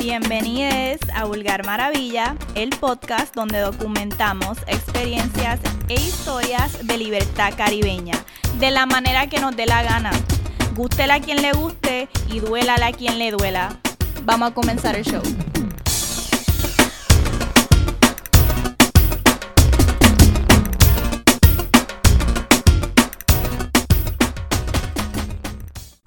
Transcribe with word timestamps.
Bienvenidos 0.00 0.98
a 1.14 1.24
Vulgar 1.26 1.66
Maravilla, 1.66 2.34
el 2.54 2.70
podcast 2.70 3.34
donde 3.34 3.58
documentamos 3.58 4.56
experiencias 4.66 5.60
e 5.90 5.94
historias 5.94 6.86
de 6.86 6.96
libertad 6.96 7.52
caribeña, 7.54 8.14
de 8.58 8.70
la 8.70 8.86
manera 8.86 9.26
que 9.26 9.40
nos 9.40 9.54
dé 9.54 9.66
la 9.66 9.82
gana. 9.82 10.10
Gústela 10.74 11.20
quien 11.20 11.42
le 11.42 11.52
guste 11.52 12.08
y 12.32 12.40
duélala 12.40 12.86
a 12.86 12.92
quien 12.92 13.18
le 13.18 13.30
duela. 13.30 13.76
Vamos 14.24 14.52
a 14.52 14.54
comenzar 14.54 14.96
el 14.96 15.04
show. 15.04 15.22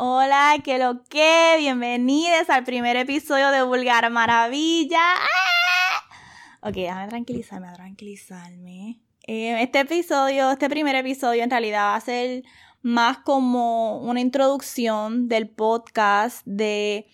Hola, 0.06 0.56
que 0.62 0.80
lo 0.80 1.02
que, 1.06 1.56
bienvenidos 1.60 2.50
al 2.50 2.66
primer 2.66 2.98
episodio 2.98 3.52
de 3.52 3.64
Vulgar 3.64 4.10
Maravilla. 4.12 5.00
¡Ah! 5.00 6.68
Ok, 6.68 6.74
déjame 6.74 7.08
tranquilizarme, 7.08 7.70
a 7.70 7.74
tranquilizarme. 7.74 9.00
Eh, 9.26 9.64
este 9.64 9.80
episodio, 9.80 10.52
este 10.52 10.70
primer 10.70 10.98
episodio 10.98 11.42
en 11.42 11.50
realidad 11.50 11.84
va 11.84 11.96
a 11.96 12.02
ser 12.02 12.44
más 12.82 13.20
como 13.20 14.00
una 14.00 14.20
introducción 14.20 15.30
del 15.30 15.48
podcast, 15.48 16.46
de 16.46 17.08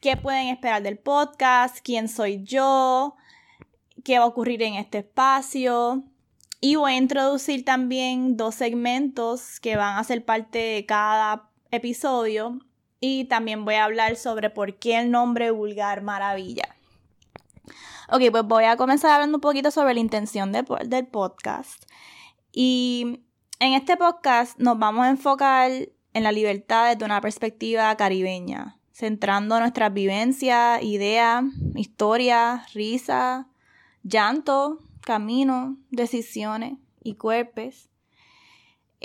qué 0.00 0.18
pueden 0.18 0.48
esperar 0.48 0.82
del 0.82 0.98
podcast, 0.98 1.78
quién 1.82 2.06
soy 2.06 2.42
yo, 2.44 3.16
qué 4.04 4.18
va 4.18 4.26
a 4.26 4.28
ocurrir 4.28 4.62
en 4.62 4.74
este 4.74 4.98
espacio. 4.98 6.04
Y 6.60 6.74
voy 6.74 6.92
a 6.92 6.96
introducir 6.98 7.64
también 7.64 8.36
dos 8.36 8.56
segmentos 8.56 9.58
que 9.58 9.76
van 9.76 9.96
a 9.96 10.04
ser 10.04 10.22
parte 10.22 10.58
de 10.58 10.84
cada 10.84 11.55
episodio 11.76 12.58
y 13.00 13.24
también 13.26 13.64
voy 13.64 13.74
a 13.74 13.84
hablar 13.84 14.16
sobre 14.16 14.50
por 14.50 14.78
qué 14.78 14.98
el 14.98 15.10
nombre 15.10 15.50
vulgar 15.50 16.02
maravilla. 16.02 16.76
Ok, 18.08 18.22
pues 18.30 18.44
voy 18.44 18.64
a 18.64 18.76
comenzar 18.76 19.10
hablando 19.12 19.38
un 19.38 19.40
poquito 19.40 19.70
sobre 19.70 19.94
la 19.94 20.00
intención 20.00 20.52
del 20.52 21.06
podcast. 21.06 21.84
Y 22.52 23.20
en 23.58 23.72
este 23.72 23.96
podcast 23.96 24.58
nos 24.58 24.78
vamos 24.78 25.04
a 25.04 25.10
enfocar 25.10 25.70
en 26.14 26.22
la 26.22 26.32
libertad 26.32 26.90
desde 26.90 27.04
una 27.04 27.20
perspectiva 27.20 27.94
caribeña, 27.96 28.78
centrando 28.92 29.58
nuestras 29.58 29.92
vivencias, 29.92 30.82
ideas, 30.82 31.44
historias, 31.74 32.72
risa, 32.72 33.48
llanto, 34.02 34.78
camino, 35.00 35.76
decisiones 35.90 36.78
y 37.02 37.14
cuerpos 37.14 37.88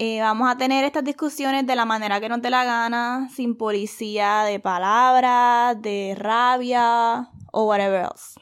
eh, 0.04 0.20
vamos 0.20 0.50
a 0.50 0.58
tener 0.58 0.84
estas 0.84 1.04
discusiones 1.04 1.68
de 1.68 1.76
la 1.76 1.86
manera 1.86 2.20
que 2.20 2.28
nos 2.28 2.42
dé 2.42 2.50
la 2.50 2.64
gana, 2.64 3.30
sin 3.30 3.56
policía 3.56 4.42
de 4.42 4.60
palabras, 4.60 5.80
de 5.80 6.16
rabia 6.18 7.30
o 7.52 7.66
whatever 7.66 8.06
else. 8.06 8.42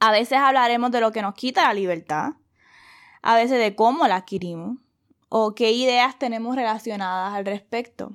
A 0.00 0.10
veces 0.10 0.38
hablaremos 0.38 0.90
de 0.92 1.02
lo 1.02 1.12
que 1.12 1.20
nos 1.20 1.34
quita 1.34 1.64
la 1.64 1.74
libertad, 1.74 2.30
a 3.20 3.34
veces 3.36 3.58
de 3.58 3.74
cómo 3.74 4.08
la 4.08 4.16
adquirimos 4.16 4.78
o 5.28 5.54
qué 5.54 5.72
ideas 5.72 6.18
tenemos 6.18 6.56
relacionadas 6.56 7.34
al 7.34 7.44
respecto. 7.44 8.12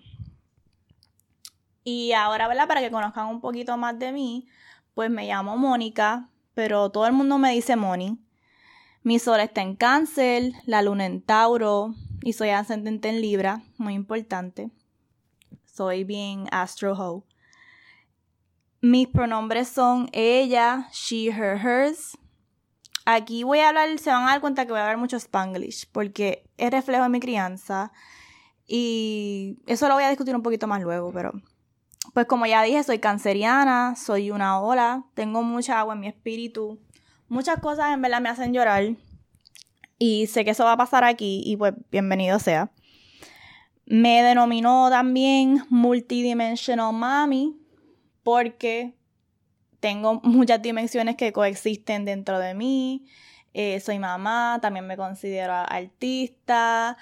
Y 1.83 2.14
ahora, 2.14 2.48
¿verdad? 2.48 2.67
Para 2.67 2.81
que 2.81 2.89
conozcan 2.89 3.28
un 3.28 3.39
poquito 3.39 3.78
más 3.78 4.00
de 4.00 4.11
mí, 4.14 4.48
pues 4.95 5.11
me 5.11 5.28
llamo 5.28 5.58
Mónica, 5.58 6.28
pero 6.55 6.89
todo 6.89 7.05
el 7.05 7.14
mundo 7.14 7.38
me 7.38 7.52
dice 7.52 7.76
Moni. 7.76 8.17
Mi 9.03 9.20
sol 9.20 9.42
está 9.42 9.61
en 9.61 9.76
cáncer, 9.76 10.53
la 10.66 10.81
luna 10.81 11.05
en 11.05 11.22
Tauro, 11.22 11.94
y 12.23 12.33
soy 12.33 12.50
ascendente 12.50 13.09
en 13.09 13.22
Libra, 13.22 13.61
muy 13.77 13.94
importante. 13.94 14.72
Soy 15.66 16.03
bien 16.03 16.47
astro 16.52 16.94
ho. 16.94 17.25
Mis 18.81 19.08
pronombres 19.08 19.67
son 19.67 20.09
ella, 20.11 20.88
she, 20.92 21.27
her, 21.27 21.58
hers. 21.58 22.17
Aquí 23.05 23.44
voy 23.44 23.59
a 23.59 23.70
hablar, 23.70 23.98
se 23.99 24.10
van 24.10 24.23
a 24.23 24.31
dar 24.31 24.42
cuenta 24.42 24.65
que 24.65 24.71
voy 24.71 24.80
a 24.80 24.83
hablar 24.83 24.98
mucho 24.98 25.17
spanglish, 25.17 25.87
porque 25.92 26.49
es 26.58 26.71
reflejo 26.71 27.04
de 27.04 27.10
mi 27.10 27.20
crianza. 27.20 27.92
Y 28.67 29.60
eso 29.65 29.87
lo 29.87 29.95
voy 29.95 30.04
a 30.04 30.10
discutir 30.10 30.36
un 30.36 30.43
poquito 30.43 30.67
más 30.67 30.81
luego, 30.81 31.11
pero 31.11 31.31
pues 32.14 32.26
como 32.26 32.45
ya 32.45 32.64
dije, 32.64 32.83
soy 32.83 32.99
canceriana, 32.99 33.95
soy 33.95 34.31
una 34.31 34.60
ola, 34.60 35.05
tengo 35.14 35.43
mucha 35.43 35.80
agua 35.80 35.93
en 35.93 35.99
mi 35.99 36.08
espíritu. 36.08 36.80
Muchas 37.27 37.60
cosas 37.60 37.93
en 37.93 38.02
verdad 38.02 38.21
me 38.21 38.30
hacen 38.30 38.54
llorar. 38.54 38.95
Y 40.04 40.26
sé 40.26 40.44
que 40.44 40.50
eso 40.50 40.64
va 40.64 40.72
a 40.72 40.78
pasar 40.78 41.04
aquí 41.04 41.44
y 41.45 41.58
pues 41.58 41.76
bienvenido 41.92 42.39
sea. 42.39 42.72
Me 43.86 44.23
denominó 44.23 44.89
también 44.89 45.64
multidimensional 45.70 46.92
mami 46.92 47.56
porque 48.23 48.95
tengo 49.80 50.20
muchas 50.23 50.60
dimensiones 50.60 51.17
que 51.17 51.32
coexisten 51.32 52.04
dentro 52.04 52.40
de 52.40 52.56
mí. 52.56 53.06
Eh, 53.54 53.80
soy 53.80 54.00
mamá, 54.00 54.58
también 54.60 54.88
me 54.88 54.98
considero 54.98 55.54
artista, 55.54 56.98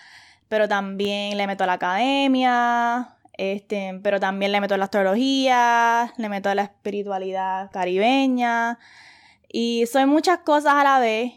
pero 0.50 0.68
también 0.68 1.38
le 1.38 1.48
meto 1.48 1.64
a 1.64 1.68
la 1.68 1.74
academia, 1.74 3.16
este, 3.38 3.98
pero 4.04 4.20
también 4.20 4.52
le 4.52 4.60
meto 4.60 4.74
a 4.74 4.78
la 4.78 4.84
astrología, 4.84 6.14
le 6.18 6.28
meto 6.28 6.50
a 6.50 6.56
la 6.56 6.64
espiritualidad 6.64 7.72
caribeña. 7.72 8.78
Y 9.48 9.86
soy 9.86 10.06
muchas 10.06 10.40
cosas 10.40 10.74
a 10.74 10.84
la 10.84 11.00
vez 11.00 11.32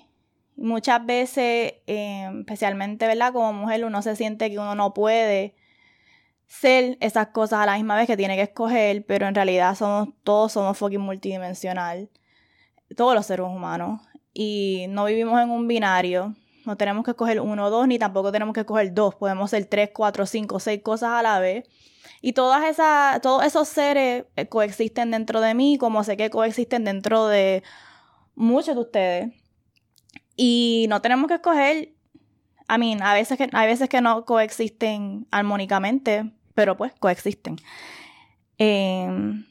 Muchas 0.56 1.04
veces, 1.04 1.74
eh, 1.86 2.30
especialmente, 2.40 3.06
¿verdad? 3.06 3.32
Como 3.32 3.52
mujer, 3.52 3.84
uno 3.84 4.02
se 4.02 4.16
siente 4.16 4.50
que 4.50 4.58
uno 4.58 4.74
no 4.74 4.94
puede 4.94 5.54
ser 6.46 6.98
esas 7.00 7.28
cosas 7.28 7.60
a 7.60 7.66
la 7.66 7.76
misma 7.76 7.96
vez 7.96 8.06
que 8.06 8.16
tiene 8.16 8.36
que 8.36 8.42
escoger, 8.42 9.06
pero 9.06 9.26
en 9.26 9.34
realidad 9.34 9.74
somos, 9.74 10.10
todos 10.22 10.52
somos 10.52 10.76
fucking 10.76 11.00
multidimensional. 11.00 12.10
Todos 12.96 13.14
los 13.14 13.24
seres 13.26 13.46
humanos. 13.46 14.02
Y 14.34 14.86
no 14.90 15.06
vivimos 15.06 15.40
en 15.40 15.50
un 15.50 15.66
binario. 15.66 16.34
No 16.66 16.76
tenemos 16.76 17.04
que 17.04 17.12
escoger 17.12 17.40
uno 17.40 17.66
o 17.66 17.70
dos, 17.70 17.88
ni 17.88 17.98
tampoco 17.98 18.30
tenemos 18.30 18.52
que 18.52 18.60
escoger 18.60 18.92
dos. 18.92 19.14
Podemos 19.14 19.50
ser 19.50 19.64
tres, 19.64 19.90
cuatro, 19.94 20.26
cinco, 20.26 20.60
seis 20.60 20.82
cosas 20.82 21.10
a 21.10 21.22
la 21.22 21.40
vez. 21.40 21.64
Y 22.20 22.34
todas 22.34 22.64
esas, 22.64 23.20
todos 23.22 23.44
esos 23.44 23.66
seres 23.68 24.26
eh, 24.36 24.46
coexisten 24.48 25.10
dentro 25.10 25.40
de 25.40 25.54
mí, 25.54 25.78
como 25.78 26.04
sé 26.04 26.16
que 26.16 26.30
coexisten 26.30 26.84
dentro 26.84 27.26
de 27.26 27.62
muchos 28.34 28.74
de 28.74 28.80
ustedes. 28.80 29.41
Y 30.36 30.86
no 30.88 31.00
tenemos 31.02 31.28
que 31.28 31.34
escoger, 31.34 31.92
I 32.68 32.78
mean, 32.78 33.02
a 33.02 33.14
veces 33.14 33.38
que, 33.38 33.48
hay 33.52 33.66
veces 33.66 33.88
que 33.88 34.00
no 34.00 34.24
coexisten 34.24 35.26
armónicamente, 35.30 36.32
pero 36.54 36.76
pues 36.76 36.92
coexisten. 36.98 37.56
Em, 38.58 39.44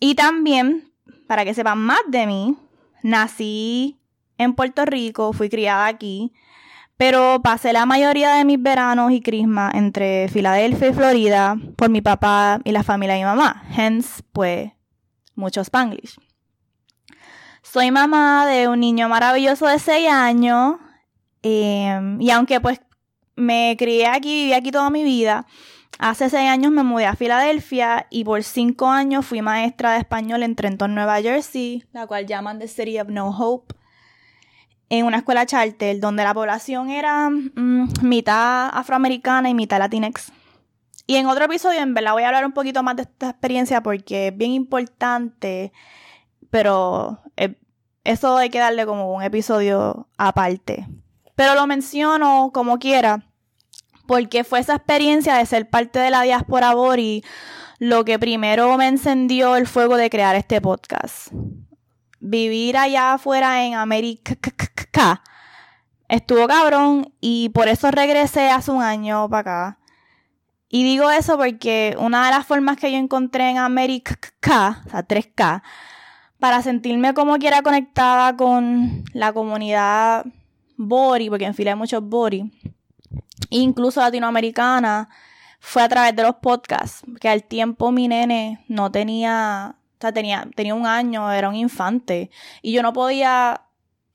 y 0.00 0.14
también, 0.14 0.92
para 1.26 1.44
que 1.44 1.54
sepan 1.54 1.78
más 1.78 2.00
de 2.08 2.26
mí, 2.26 2.56
nací 3.02 4.00
en 4.38 4.54
Puerto 4.54 4.84
Rico, 4.84 5.32
fui 5.32 5.48
criada 5.48 5.86
aquí, 5.86 6.32
pero 6.96 7.40
pasé 7.42 7.72
la 7.72 7.86
mayoría 7.86 8.34
de 8.34 8.44
mis 8.44 8.60
veranos 8.62 9.12
y 9.12 9.20
crismas 9.20 9.74
entre 9.74 10.28
Filadelfia 10.28 10.88
y 10.88 10.94
Florida 10.94 11.56
por 11.76 11.90
mi 11.90 12.00
papá 12.00 12.60
y 12.64 12.72
la 12.72 12.82
familia 12.82 13.14
de 13.14 13.20
mi 13.20 13.26
mamá. 13.26 13.64
Hence, 13.76 14.22
pues, 14.32 14.70
mucho 15.34 15.60
spanglish. 15.62 16.16
Soy 17.74 17.90
mamá 17.90 18.46
de 18.46 18.68
un 18.68 18.78
niño 18.78 19.08
maravilloso 19.08 19.66
de 19.66 19.80
6 19.80 20.08
años. 20.08 20.76
Em, 21.42 22.20
y 22.20 22.30
aunque 22.30 22.60
pues 22.60 22.80
me 23.34 23.74
crié 23.76 24.06
aquí, 24.06 24.42
viví 24.42 24.52
aquí 24.52 24.70
toda 24.70 24.90
mi 24.90 25.02
vida, 25.02 25.44
hace 25.98 26.30
6 26.30 26.48
años 26.48 26.70
me 26.70 26.84
mudé 26.84 27.06
a 27.06 27.16
Filadelfia 27.16 28.06
y 28.10 28.22
por 28.22 28.44
5 28.44 28.88
años 28.88 29.26
fui 29.26 29.42
maestra 29.42 29.94
de 29.94 29.98
español 29.98 30.44
en 30.44 30.54
Trenton, 30.54 30.94
Nueva 30.94 31.20
Jersey, 31.20 31.84
la 31.92 32.06
cual 32.06 32.26
llaman 32.26 32.60
The 32.60 32.68
City 32.68 33.00
of 33.00 33.08
No 33.08 33.30
Hope, 33.30 33.74
en 34.88 35.04
una 35.04 35.16
escuela 35.16 35.44
charter 35.44 35.98
donde 35.98 36.22
la 36.22 36.32
población 36.32 36.90
era 36.90 37.28
mm, 37.28 37.88
mitad 38.02 38.70
afroamericana 38.72 39.50
y 39.50 39.54
mitad 39.54 39.80
latinex. 39.80 40.30
Y 41.08 41.16
en 41.16 41.26
otro 41.26 41.46
episodio, 41.46 41.80
en 41.80 41.92
verdad, 41.92 42.12
voy 42.12 42.22
a 42.22 42.28
hablar 42.28 42.46
un 42.46 42.52
poquito 42.52 42.84
más 42.84 42.94
de 42.94 43.02
esta 43.02 43.30
experiencia 43.30 43.82
porque 43.82 44.28
es 44.28 44.36
bien 44.36 44.52
importante 44.52 45.72
pero 46.54 47.18
eh, 47.36 47.56
eso 48.04 48.36
hay 48.36 48.50
que 48.50 48.58
darle 48.58 48.86
como 48.86 49.12
un 49.12 49.22
episodio 49.22 50.08
aparte. 50.16 50.86
Pero 51.34 51.54
lo 51.54 51.66
menciono 51.66 52.50
como 52.52 52.78
quiera, 52.78 53.26
porque 54.06 54.44
fue 54.44 54.60
esa 54.60 54.76
experiencia 54.76 55.34
de 55.34 55.46
ser 55.46 55.68
parte 55.68 55.98
de 55.98 56.10
la 56.10 56.22
diáspora 56.22 56.74
Bori 56.74 57.24
lo 57.78 58.04
que 58.04 58.18
primero 58.18 58.76
me 58.76 58.86
encendió 58.88 59.56
el 59.56 59.66
fuego 59.66 59.96
de 59.96 60.10
crear 60.10 60.36
este 60.36 60.60
podcast. 60.60 61.28
Vivir 62.20 62.76
allá 62.76 63.14
afuera 63.14 63.64
en 63.64 63.74
América 63.74 64.36
estuvo 66.08 66.46
cabrón 66.46 67.12
y 67.20 67.48
por 67.50 67.68
eso 67.68 67.90
regresé 67.90 68.48
hace 68.50 68.70
un 68.70 68.82
año 68.82 69.28
para 69.28 69.40
acá. 69.40 69.78
Y 70.68 70.84
digo 70.84 71.10
eso 71.10 71.36
porque 71.36 71.96
una 71.98 72.24
de 72.26 72.32
las 72.32 72.46
formas 72.46 72.76
que 72.76 72.90
yo 72.90 72.98
encontré 72.98 73.50
en 73.50 73.58
América, 73.58 74.18
o 74.86 74.90
sea, 74.90 75.06
3K, 75.06 75.62
para 76.44 76.60
sentirme 76.60 77.14
como 77.14 77.38
quiera 77.38 77.62
conectada 77.62 78.36
con 78.36 79.02
la 79.14 79.32
comunidad 79.32 80.26
Bori, 80.76 81.30
porque 81.30 81.46
en 81.46 81.54
fila 81.54 81.70
hay 81.70 81.78
muchos 81.78 82.06
Bori, 82.06 82.52
incluso 83.48 84.02
latinoamericana, 84.02 85.08
fue 85.58 85.82
a 85.82 85.88
través 85.88 86.14
de 86.14 86.22
los 86.22 86.34
podcasts, 86.34 87.02
que 87.18 87.30
al 87.30 87.44
tiempo 87.44 87.92
mi 87.92 88.08
nene 88.08 88.62
no 88.68 88.92
tenía, 88.92 89.76
sea, 89.98 90.12
tenía, 90.12 90.46
tenía 90.54 90.74
un 90.74 90.86
año, 90.86 91.32
era 91.32 91.48
un 91.48 91.54
infante. 91.54 92.30
Y 92.60 92.72
yo 92.72 92.82
no 92.82 92.92
podía 92.92 93.62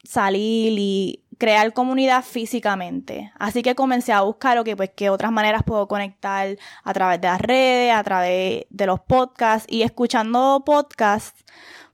salir 0.04 0.78
y 0.78 1.24
crear 1.40 1.74
comunidad 1.74 2.24
físicamente. 2.24 3.31
Así 3.40 3.64
que 3.64 3.74
comencé 3.74 4.14
a 4.14 4.22
buscar, 4.22 4.60
ok, 4.60 4.70
pues 4.78 4.92
qué 4.96 5.10
otras 5.10 5.31
maneras 5.31 5.64
puedo 5.66 5.88
conectar 5.88 6.58
a 6.84 6.94
través 6.94 7.20
de 7.22 7.28
las 7.28 7.42
redes, 7.42 7.96
a 7.96 8.04
través 8.04 8.66
de 8.70 8.86
los 8.86 9.00
podcasts. 9.00 9.66
Y 9.68 9.81
escuchando 9.81 10.62
podcasts 10.64 11.44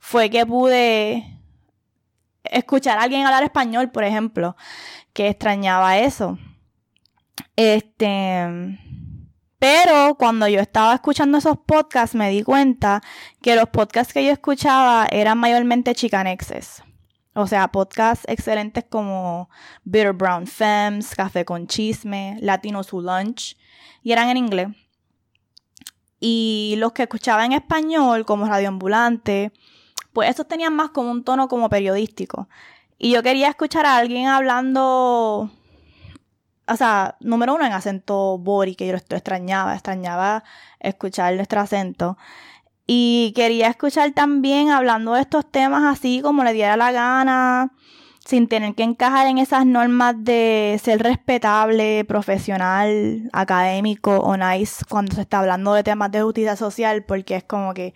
fue 0.06 0.30
que 0.30 0.46
pude 0.46 1.42
escuchar 2.44 3.00
a 3.00 3.02
alguien 3.02 3.25
hablar 3.25 3.42
español, 3.44 3.90
por 3.90 4.04
ejemplo, 4.04 4.56
que 5.13 5.30
extrañaba 5.30 5.98
eso. 5.98 6.38
Este. 7.56 8.78
Pero 9.57 10.13
cuando 10.19 10.48
yo 10.48 10.60
estaba 10.60 10.94
escuchando 10.94 11.40
esos 11.40 11.57
podcasts 11.66 12.16
me 12.16 12.30
di 12.30 12.44
cuenta 12.44 13.02
que 13.42 13.56
los 13.56 13.68
podcasts 13.69 14.13
que 14.13 14.24
yo 14.24 14.31
escuchaba 14.31 15.07
eran 15.10 15.40
mayormente 15.40 15.96
chicanexes. 15.96 16.84
O 17.34 17.48
sea, 17.48 17.72
podcasts 17.72 18.25
excelentes 18.28 18.86
como 18.88 19.50
Bitter 19.86 20.13
Brown 20.13 20.46
Femmes, 20.46 21.16
Café 21.16 21.46
con 21.46 21.66
Chisme, 21.66 22.38
Latinos 22.42 22.94
Who 22.94 23.01
Lunch, 23.01 23.58
y 24.04 24.12
eran 24.12 24.30
en 24.30 24.38
inglés. 24.38 24.68
Y 26.19 26.75
los 26.78 26.92
que 26.92 27.04
escuchaba 27.04 27.44
en 27.44 27.54
español, 27.54 28.24
como 28.24 28.46
Radio 28.46 28.68
Ambulante, 28.68 29.51
pues 30.15 30.29
estos 30.29 30.47
tenían 30.47 30.73
más 30.73 30.91
como 30.91 31.12
un 31.12 31.25
tono 31.25 31.50
como 31.50 31.69
periodístico. 31.69 32.47
Y 32.97 33.12
yo 33.12 33.21
quería 33.21 33.50
escuchar 33.50 33.85
a 33.85 33.97
alguien 33.97 34.27
hablando, 34.27 35.51
o 36.67 36.75
sea, 36.77 37.17
número 37.19 37.53
uno 37.53 37.65
en 37.65 37.73
acento 37.73 38.38
bori, 38.38 38.75
que 38.75 38.88
yo 38.88 38.94
lo 38.94 38.97
extrañaba, 38.97 39.73
extrañaba 39.73 40.45
escuchar 40.79 41.35
nuestro 41.35 41.59
acento. 41.59 42.17
Y 42.88 43.33
quería 43.35 43.67
escuchar 43.67 44.12
también 44.13 44.69
hablando 44.69 45.15
de 45.15 45.21
estos 45.21 45.51
temas 45.51 45.83
así 45.83 46.21
como 46.21 46.45
le 46.45 46.53
diera 46.53 46.77
la 46.77 46.94
gana, 46.94 47.73
sin 48.25 48.47
tener 48.47 48.73
que 48.73 48.83
encajar 48.83 49.27
en 49.27 49.38
esas 49.38 49.65
normas 49.65 50.15
de 50.17 50.79
ser 50.81 51.03
respetable, 51.03 52.06
profesional, 52.06 53.29
académico 53.33 54.17
o 54.19 54.38
nice 54.38 54.85
cuando 54.88 55.13
se 55.13 55.21
está 55.21 55.39
hablando 55.39 55.73
de 55.73 55.83
temas 55.83 56.09
de 56.12 56.21
justicia 56.21 56.56
social, 56.56 57.03
porque 57.03 57.35
es 57.35 57.44
como 57.44 57.73
que, 57.73 57.94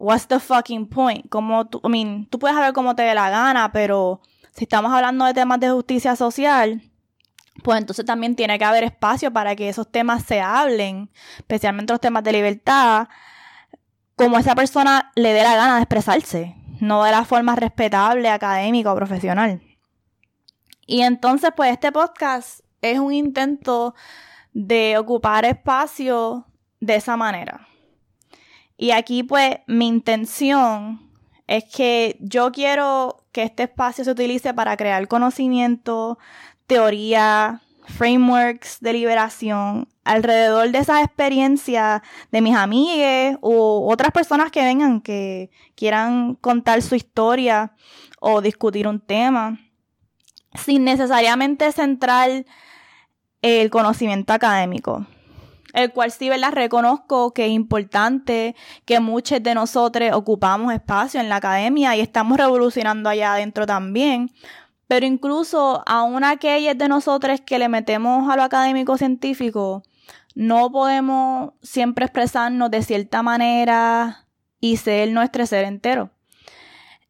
what's 0.00 0.26
the 0.26 0.40
fucking 0.40 0.86
point? 0.86 1.28
Como 1.28 1.66
tú, 1.66 1.80
I 1.84 1.88
mean, 1.88 2.26
tú 2.26 2.38
puedes 2.38 2.56
saber 2.56 2.72
cómo 2.72 2.96
te 2.96 3.02
dé 3.02 3.14
la 3.14 3.30
gana, 3.30 3.70
pero 3.70 4.20
si 4.52 4.64
estamos 4.64 4.92
hablando 4.92 5.24
de 5.24 5.34
temas 5.34 5.60
de 5.60 5.70
justicia 5.70 6.16
social, 6.16 6.82
pues 7.62 7.78
entonces 7.78 8.04
también 8.04 8.34
tiene 8.34 8.58
que 8.58 8.64
haber 8.64 8.82
espacio 8.82 9.32
para 9.32 9.54
que 9.54 9.68
esos 9.68 9.90
temas 9.90 10.24
se 10.24 10.40
hablen, 10.40 11.10
especialmente 11.38 11.92
los 11.92 12.00
temas 12.00 12.24
de 12.24 12.32
libertad 12.32 13.08
como 14.16 14.38
esa 14.38 14.54
persona 14.54 15.12
le 15.14 15.32
dé 15.32 15.42
la 15.42 15.56
gana 15.56 15.76
de 15.76 15.82
expresarse, 15.82 16.54
no 16.80 17.04
de 17.04 17.10
la 17.10 17.24
forma 17.24 17.56
respetable, 17.56 18.28
académica 18.28 18.92
o 18.92 18.96
profesional. 18.96 19.62
Y 20.86 21.00
entonces, 21.00 21.50
pues 21.56 21.72
este 21.72 21.90
podcast 21.90 22.60
es 22.82 22.98
un 22.98 23.14
intento 23.14 23.94
de 24.52 24.98
ocupar 24.98 25.46
espacio 25.46 26.46
de 26.80 26.96
esa 26.96 27.16
manera. 27.16 27.66
Y 28.82 28.92
aquí, 28.92 29.22
pues, 29.22 29.58
mi 29.66 29.88
intención 29.88 31.02
es 31.46 31.64
que 31.64 32.16
yo 32.18 32.50
quiero 32.50 33.26
que 33.30 33.42
este 33.42 33.64
espacio 33.64 34.04
se 34.04 34.10
utilice 34.10 34.54
para 34.54 34.74
crear 34.78 35.06
conocimiento, 35.06 36.18
teoría, 36.66 37.60
frameworks 37.84 38.80
de 38.80 38.94
liberación 38.94 39.86
alrededor 40.02 40.70
de 40.70 40.78
esas 40.78 41.04
experiencias 41.04 42.00
de 42.32 42.40
mis 42.40 42.56
amigas 42.56 43.36
o 43.42 43.86
otras 43.92 44.12
personas 44.12 44.50
que 44.50 44.64
vengan 44.64 45.02
que 45.02 45.50
quieran 45.74 46.36
contar 46.36 46.80
su 46.80 46.94
historia 46.94 47.74
o 48.18 48.40
discutir 48.40 48.88
un 48.88 48.98
tema 48.98 49.60
sin 50.54 50.84
necesariamente 50.84 51.70
centrar 51.72 52.46
el 53.42 53.68
conocimiento 53.68 54.32
académico 54.32 55.06
el 55.72 55.92
cual 55.92 56.10
sí, 56.10 56.28
¿verdad? 56.28 56.52
Reconozco 56.52 57.32
que 57.32 57.46
es 57.46 57.52
importante 57.52 58.54
que 58.84 59.00
muchos 59.00 59.42
de 59.42 59.54
nosotros 59.54 60.10
ocupamos 60.12 60.72
espacio 60.72 61.20
en 61.20 61.28
la 61.28 61.36
academia 61.36 61.96
y 61.96 62.00
estamos 62.00 62.38
revolucionando 62.38 63.08
allá 63.08 63.34
adentro 63.34 63.66
también, 63.66 64.30
pero 64.88 65.06
incluso 65.06 65.82
aún 65.86 66.24
aquellos 66.24 66.76
de 66.76 66.88
nosotros 66.88 67.40
que 67.40 67.58
le 67.58 67.68
metemos 67.68 68.28
a 68.30 68.36
lo 68.36 68.42
académico 68.42 68.96
científico, 68.98 69.82
no 70.34 70.70
podemos 70.70 71.52
siempre 71.62 72.04
expresarnos 72.04 72.70
de 72.70 72.82
cierta 72.82 73.22
manera 73.22 74.26
y 74.60 74.76
ser 74.76 75.10
nuestro 75.10 75.46
ser 75.46 75.64
entero. 75.64 76.10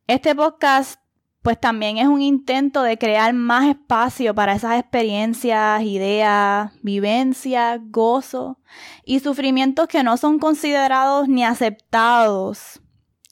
Este 0.07 0.35
podcast 0.35 1.01
pues 1.43 1.59
también 1.59 1.97
es 1.97 2.07
un 2.07 2.21
intento 2.21 2.83
de 2.83 2.99
crear 2.99 3.33
más 3.33 3.69
espacio 3.69 4.35
para 4.35 4.55
esas 4.55 4.79
experiencias, 4.79 5.83
ideas, 5.83 6.73
vivencias, 6.83 7.81
gozo 7.85 8.59
y 9.05 9.21
sufrimientos 9.21 9.89
que 9.89 10.03
no 10.03 10.17
son 10.17 10.39
considerados 10.39 11.29
ni 11.29 11.45
aceptados 11.45 12.81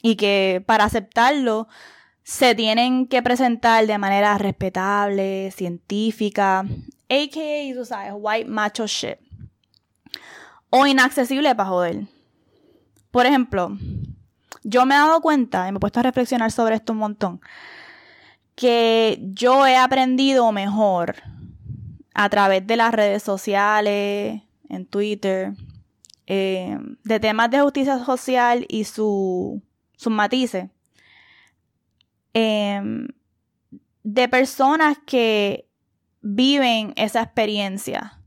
y 0.03 0.17
que 0.17 0.63
para 0.67 0.85
aceptarlo 0.85 1.69
se 2.23 2.55
tienen 2.55 3.07
que 3.07 3.23
presentar 3.23 3.87
de 3.87 3.99
manera 3.99 4.37
respetable, 4.39 5.51
científica, 5.51 6.61
a.k.a. 6.61 7.85
sabes, 7.85 8.13
white 8.17 8.49
macho 8.49 8.87
shit. 8.87 9.17
O 10.71 10.87
inaccesible 10.87 11.55
para 11.55 11.69
joder. 11.69 12.07
Por 13.11 13.25
ejemplo, 13.25 13.79
yo 14.63 14.85
me 14.85 14.95
he 14.95 14.99
dado 14.99 15.23
cuenta, 15.23 15.67
y 15.67 15.73
me 15.73 15.79
he 15.79 15.81
puesto 15.81 16.01
a 16.01 16.03
reflexionar 16.03 16.53
sobre 16.53 16.75
esto 16.75 16.93
un 16.93 16.99
montón, 16.99 17.41
que 18.59 19.21
yo 19.23 19.67
he 19.67 19.77
aprendido 19.77 20.51
mejor 20.51 21.15
a 22.13 22.29
través 22.29 22.67
de 22.67 22.77
las 22.77 22.93
redes 22.93 23.23
sociales, 23.23 24.43
en 24.69 24.87
Twitter, 24.87 25.53
eh, 26.27 26.77
de 27.05 27.21
temas 27.21 27.51
de 27.51 27.61
justicia 27.61 28.05
social 28.05 28.67
y 28.69 28.83
su, 28.83 29.63
sus 29.97 30.13
matices 30.13 30.71
Em, 32.41 33.09
de 34.05 34.29
personas 34.29 34.97
que 35.05 35.69
viven 36.21 36.93
esa 36.95 37.23
experiencia. 37.23 38.21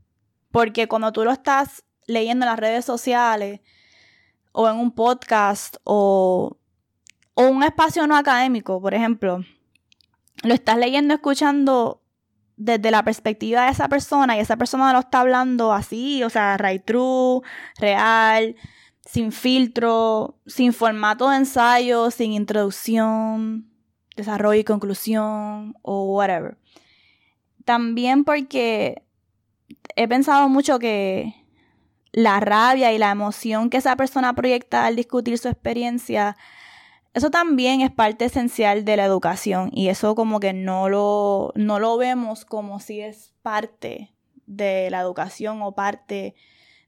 Porque 0.50 0.86
cuando 0.86 1.12
tú 1.12 1.24
lo 1.24 1.30
estás 1.30 1.82
leyendo 2.06 2.44
en 2.44 2.50
las 2.50 2.58
redes 2.58 2.84
sociales 2.84 3.60
o 4.52 4.68
en 4.68 4.76
un 4.76 4.92
podcast 4.92 5.76
o, 5.84 6.58
o 7.32 7.42
un 7.46 7.62
espacio 7.62 8.06
no 8.06 8.14
académico, 8.14 8.82
por 8.82 8.92
ejemplo, 8.92 9.44
lo 10.42 10.54
estás 10.54 10.78
leyendo, 10.78 11.14
escuchando 11.14 12.02
desde 12.56 12.90
la 12.90 13.02
perspectiva 13.02 13.64
de 13.64 13.72
esa 13.72 13.88
persona 13.88 14.36
y 14.36 14.40
esa 14.40 14.56
persona 14.56 14.92
lo 14.92 15.00
está 15.00 15.20
hablando 15.20 15.72
así, 15.72 16.22
o 16.22 16.30
sea, 16.30 16.56
right 16.58 16.84
true, 16.84 17.40
real, 17.78 18.56
sin 19.04 19.32
filtro, 19.32 20.38
sin 20.46 20.72
formato 20.72 21.28
de 21.30 21.38
ensayo, 21.38 22.10
sin 22.10 22.32
introducción, 22.32 23.68
desarrollo 24.16 24.60
y 24.60 24.64
conclusión 24.64 25.76
o 25.82 26.04
whatever. 26.14 26.56
También 27.64 28.24
porque 28.24 29.02
he 29.96 30.08
pensado 30.08 30.48
mucho 30.48 30.78
que 30.78 31.34
la 32.12 32.40
rabia 32.40 32.92
y 32.92 32.98
la 32.98 33.10
emoción 33.10 33.70
que 33.70 33.78
esa 33.78 33.96
persona 33.96 34.34
proyecta 34.34 34.86
al 34.86 34.96
discutir 34.96 35.38
su 35.38 35.48
experiencia, 35.48 36.36
eso 37.14 37.30
también 37.30 37.82
es 37.82 37.90
parte 37.90 38.24
esencial 38.24 38.84
de 38.84 38.96
la 38.96 39.04
educación 39.04 39.70
y 39.72 39.88
eso 39.88 40.14
como 40.14 40.40
que 40.40 40.52
no 40.52 40.88
lo, 40.88 41.52
no 41.54 41.78
lo 41.78 41.96
vemos 41.98 42.44
como 42.44 42.80
si 42.80 43.00
es 43.00 43.34
parte 43.42 44.14
de 44.46 44.88
la 44.90 45.00
educación 45.00 45.62
o 45.62 45.72
parte 45.72 46.34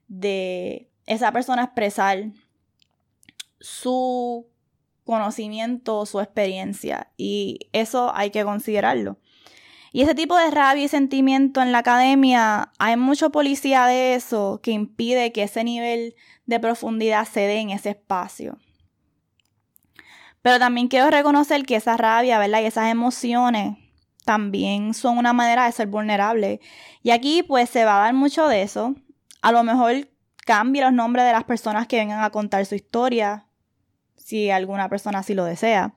de 0.07 0.89
esa 1.05 1.31
persona 1.31 1.63
expresar 1.63 2.31
su 3.59 4.47
conocimiento, 5.03 6.05
su 6.05 6.19
experiencia. 6.19 7.11
Y 7.17 7.69
eso 7.71 8.11
hay 8.13 8.31
que 8.31 8.43
considerarlo. 8.43 9.19
Y 9.91 10.01
ese 10.01 10.13
tipo 10.13 10.37
de 10.37 10.51
rabia 10.51 10.83
y 10.83 10.87
sentimiento 10.89 11.61
en 11.61 11.71
la 11.71 11.77
academia, 11.77 12.73
hay 12.79 12.97
mucho 12.97 13.31
policía 13.31 13.85
de 13.85 14.15
eso 14.15 14.59
que 14.61 14.71
impide 14.71 15.31
que 15.31 15.43
ese 15.43 15.63
nivel 15.63 16.15
de 16.45 16.59
profundidad 16.59 17.25
se 17.25 17.41
dé 17.41 17.59
en 17.59 17.69
ese 17.69 17.91
espacio. 17.91 18.57
Pero 20.45 20.59
también 20.59 20.89
quiero 20.89 21.09
reconocer 21.09 21.65
que 21.65 21.75
esa 21.75 21.97
rabia, 21.97 22.37
¿verdad? 22.37 22.61
Y 22.61 22.65
esas 22.65 22.91
emociones 22.91 23.77
también 24.25 24.93
son 24.93 25.17
una 25.17 25.33
manera 25.33 25.65
de 25.65 25.71
ser 25.71 25.87
vulnerable. 25.87 26.59
Y 27.01 27.09
aquí 27.09 27.41
pues 27.41 27.67
se 27.67 27.83
va 27.83 27.97
a 27.97 28.03
dar 28.05 28.13
mucho 28.13 28.47
de 28.47 28.61
eso. 28.61 28.93
A 29.41 29.51
lo 29.51 29.63
mejor 29.63 30.07
cambie 30.45 30.83
los 30.83 30.93
nombres 30.93 31.25
de 31.25 31.31
las 31.31 31.45
personas 31.45 31.87
que 31.87 31.97
vengan 31.97 32.23
a 32.23 32.29
contar 32.29 32.63
su 32.67 32.75
historia, 32.75 33.47
si 34.17 34.51
alguna 34.51 34.87
persona 34.87 35.17
así 35.17 35.33
lo 35.33 35.45
desea. 35.45 35.95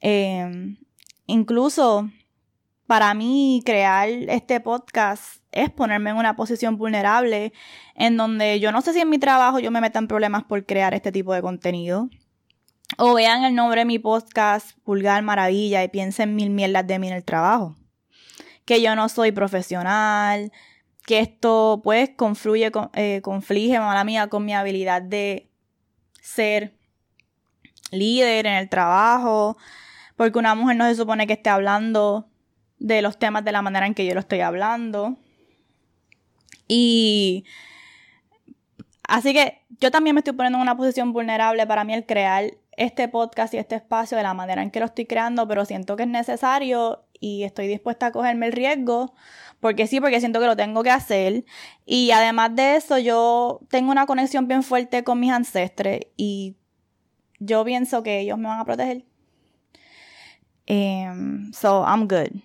Em, 0.00 0.78
incluso 1.26 2.08
para 2.86 3.12
mí 3.12 3.60
crear 3.66 4.08
este 4.08 4.60
podcast 4.60 5.42
es 5.50 5.68
ponerme 5.68 6.08
en 6.08 6.16
una 6.16 6.36
posición 6.36 6.78
vulnerable 6.78 7.52
en 7.96 8.16
donde 8.16 8.60
yo 8.60 8.72
no 8.72 8.80
sé 8.80 8.94
si 8.94 9.00
en 9.00 9.10
mi 9.10 9.18
trabajo 9.18 9.58
yo 9.58 9.70
me 9.70 9.82
meta 9.82 9.98
en 9.98 10.08
problemas 10.08 10.42
por 10.44 10.64
crear 10.64 10.94
este 10.94 11.12
tipo 11.12 11.34
de 11.34 11.42
contenido. 11.42 12.08
O 12.98 13.14
vean 13.14 13.44
el 13.44 13.54
nombre 13.54 13.80
de 13.80 13.84
mi 13.86 13.98
podcast, 13.98 14.76
Vulgar 14.84 15.22
Maravilla, 15.22 15.82
y 15.82 15.88
piensen 15.88 16.34
mil 16.34 16.50
mierdas 16.50 16.86
de 16.86 16.98
mí 16.98 17.08
en 17.08 17.14
el 17.14 17.24
trabajo. 17.24 17.74
Que 18.64 18.82
yo 18.82 18.94
no 18.94 19.08
soy 19.08 19.32
profesional, 19.32 20.52
que 21.06 21.20
esto 21.20 21.80
pues 21.82 22.10
confluye, 22.16 22.70
eh, 22.94 23.20
conflige, 23.22 23.78
mala 23.78 24.04
mía, 24.04 24.28
con 24.28 24.44
mi 24.44 24.54
habilidad 24.54 25.02
de 25.02 25.50
ser 26.20 26.74
líder 27.90 28.46
en 28.46 28.54
el 28.54 28.68
trabajo, 28.68 29.56
porque 30.16 30.38
una 30.38 30.54
mujer 30.54 30.76
no 30.76 30.86
se 30.86 30.94
supone 30.94 31.26
que 31.26 31.34
esté 31.34 31.50
hablando 31.50 32.28
de 32.78 33.02
los 33.02 33.18
temas 33.18 33.44
de 33.44 33.52
la 33.52 33.62
manera 33.62 33.86
en 33.86 33.94
que 33.94 34.06
yo 34.06 34.14
lo 34.14 34.20
estoy 34.20 34.40
hablando. 34.40 35.16
Y 36.68 37.44
así 39.08 39.32
que 39.32 39.62
yo 39.80 39.90
también 39.90 40.14
me 40.14 40.20
estoy 40.20 40.34
poniendo 40.34 40.58
en 40.58 40.62
una 40.62 40.76
posición 40.76 41.12
vulnerable 41.12 41.66
para 41.66 41.84
mí 41.84 41.94
el 41.94 42.06
crear 42.06 42.52
este 42.76 43.08
podcast 43.08 43.54
y 43.54 43.58
este 43.58 43.76
espacio 43.76 44.16
de 44.16 44.22
la 44.22 44.34
manera 44.34 44.62
en 44.62 44.70
que 44.70 44.80
lo 44.80 44.86
estoy 44.86 45.06
creando, 45.06 45.46
pero 45.46 45.64
siento 45.64 45.96
que 45.96 46.04
es 46.04 46.08
necesario 46.08 47.04
y 47.20 47.44
estoy 47.44 47.68
dispuesta 47.68 48.06
a 48.06 48.12
cogerme 48.12 48.46
el 48.46 48.52
riesgo 48.52 49.14
porque 49.62 49.86
sí, 49.86 50.00
porque 50.00 50.18
siento 50.18 50.40
que 50.40 50.46
lo 50.46 50.56
tengo 50.56 50.82
que 50.82 50.90
hacer. 50.90 51.44
Y 51.86 52.10
además 52.10 52.56
de 52.56 52.74
eso, 52.74 52.98
yo 52.98 53.60
tengo 53.70 53.92
una 53.92 54.06
conexión 54.06 54.48
bien 54.48 54.64
fuerte 54.64 55.04
con 55.04 55.20
mis 55.20 55.30
ancestres 55.30 56.00
y 56.16 56.56
yo 57.38 57.64
pienso 57.64 58.02
que 58.02 58.18
ellos 58.18 58.38
me 58.38 58.48
van 58.48 58.58
a 58.58 58.64
proteger. 58.64 59.04
Um, 60.68 61.52
so, 61.52 61.84
I'm 61.86 62.08
good. 62.08 62.40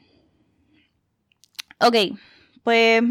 Ok, 1.80 2.18
pues 2.64 3.02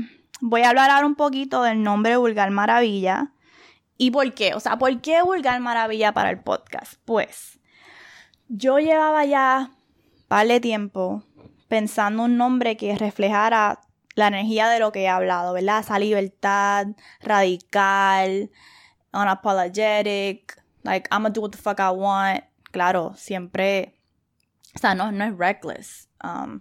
voy 0.40 0.62
a 0.62 0.68
hablar 0.68 0.90
ahora 0.90 1.06
un 1.06 1.16
poquito 1.16 1.64
del 1.64 1.82
nombre 1.82 2.16
Vulgar 2.16 2.52
Maravilla. 2.52 3.32
¿Y 3.98 4.10
por 4.10 4.34
qué? 4.34 4.54
O 4.54 4.60
sea, 4.60 4.78
¿por 4.78 5.00
qué 5.00 5.22
Vulgar 5.22 5.60
Maravilla 5.60 6.12
para 6.12 6.30
el 6.30 6.40
podcast? 6.40 6.94
Pues 7.04 7.58
yo 8.48 8.78
llevaba 8.78 9.24
ya 9.24 9.70
de 10.28 10.60
tiempo 10.60 11.22
pensando 11.68 12.24
un 12.24 12.36
nombre 12.36 12.76
que 12.76 12.96
reflejara 12.96 13.80
la 14.14 14.28
energía 14.28 14.68
de 14.68 14.80
lo 14.80 14.92
que 14.92 15.02
he 15.02 15.08
hablado, 15.08 15.52
¿verdad? 15.52 15.80
Esa 15.80 15.98
libertad 15.98 16.88
radical, 17.20 18.50
unapologetic, 19.12 20.62
like, 20.82 21.08
I'm 21.10 21.22
gonna 21.22 21.30
do 21.30 21.42
what 21.42 21.50
the 21.50 21.58
fuck 21.58 21.78
I 21.78 21.90
want. 21.90 22.44
Claro, 22.70 23.14
siempre, 23.16 23.98
o 24.74 24.78
sea, 24.78 24.94
no, 24.94 25.12
no 25.12 25.24
es 25.24 25.36
reckless. 25.36 26.08
Um, 26.22 26.60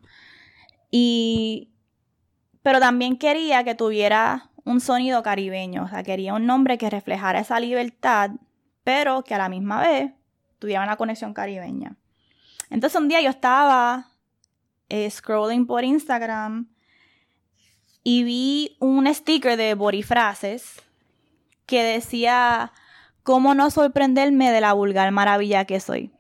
y, 0.92 1.72
pero 2.62 2.80
también 2.80 3.18
quería 3.18 3.64
que 3.64 3.76
tuviera 3.76 4.50
un 4.66 4.82
sonido 4.82 5.24
caribeño, 5.24 5.84
o 5.84 5.88
sea, 5.88 6.04
quería 6.04 6.34
un 6.34 6.46
nombre 6.46 6.78
que 6.78 6.90
reflejara 6.90 7.40
esa 7.40 7.60
libertad, 7.60 8.32
pero 8.84 9.24
que 9.24 9.36
a 9.36 9.38
la 9.38 9.48
misma 9.48 9.80
vez 9.80 10.12
tuviera 10.60 10.84
una 10.84 10.98
conexión 10.98 11.34
caribeña. 11.34 11.96
Entonces 12.70 13.00
un 13.00 13.08
día 13.08 13.22
yo 13.22 13.30
estaba 13.30 14.08
eh, 14.90 15.10
scrolling 15.10 15.68
por 15.68 15.84
Instagram 15.84 16.68
y 18.04 18.24
vi 18.24 18.78
un 18.80 19.12
sticker 19.14 19.56
de 19.56 19.76
Borifrases 19.76 20.82
que 21.68 21.84
decía, 21.84 22.72
¿cómo 23.24 23.54
no 23.54 23.70
sorprenderme 23.70 24.52
de 24.52 24.62
la 24.62 24.74
vulgar 24.74 25.12
maravilla 25.12 25.66
que 25.66 25.80
soy? 25.80 26.12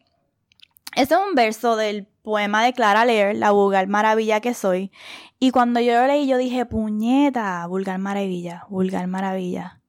Ese 0.95 1.15
es 1.15 1.19
un 1.19 1.35
verso 1.35 1.75
del 1.75 2.07
poema 2.25 2.63
de 2.65 2.73
Clara 2.73 3.05
Leer, 3.05 3.37
La 3.37 3.51
vulgar 3.51 3.87
maravilla 3.87 4.41
que 4.41 4.53
soy. 4.53 4.91
Y 5.39 5.51
cuando 5.51 5.79
yo 5.79 5.93
lo 5.93 6.07
leí, 6.07 6.27
yo 6.27 6.37
dije, 6.37 6.65
puñeta, 6.65 7.65
vulgar 7.67 7.99
maravilla, 7.99 8.65
vulgar 8.69 9.07
maravilla. 9.07 9.79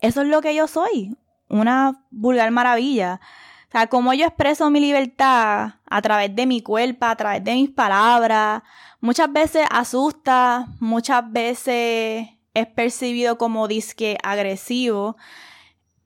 Eso 0.00 0.22
es 0.22 0.28
lo 0.28 0.40
que 0.40 0.54
yo 0.54 0.66
soy, 0.66 1.16
una 1.48 2.04
vulgar 2.10 2.50
maravilla. 2.50 3.20
O 3.68 3.72
sea, 3.72 3.88
cómo 3.88 4.14
yo 4.14 4.26
expreso 4.26 4.70
mi 4.70 4.80
libertad 4.80 5.74
a 5.84 6.02
través 6.02 6.34
de 6.34 6.46
mi 6.46 6.62
cuerpo, 6.62 7.06
a 7.06 7.16
través 7.16 7.42
de 7.42 7.54
mis 7.54 7.70
palabras. 7.70 8.62
Muchas 9.00 9.32
veces 9.32 9.66
asusta, 9.70 10.68
muchas 10.78 11.30
veces 11.30 12.28
es 12.54 12.66
percibido 12.74 13.38
como 13.38 13.68
disque 13.68 14.18
agresivo. 14.22 15.16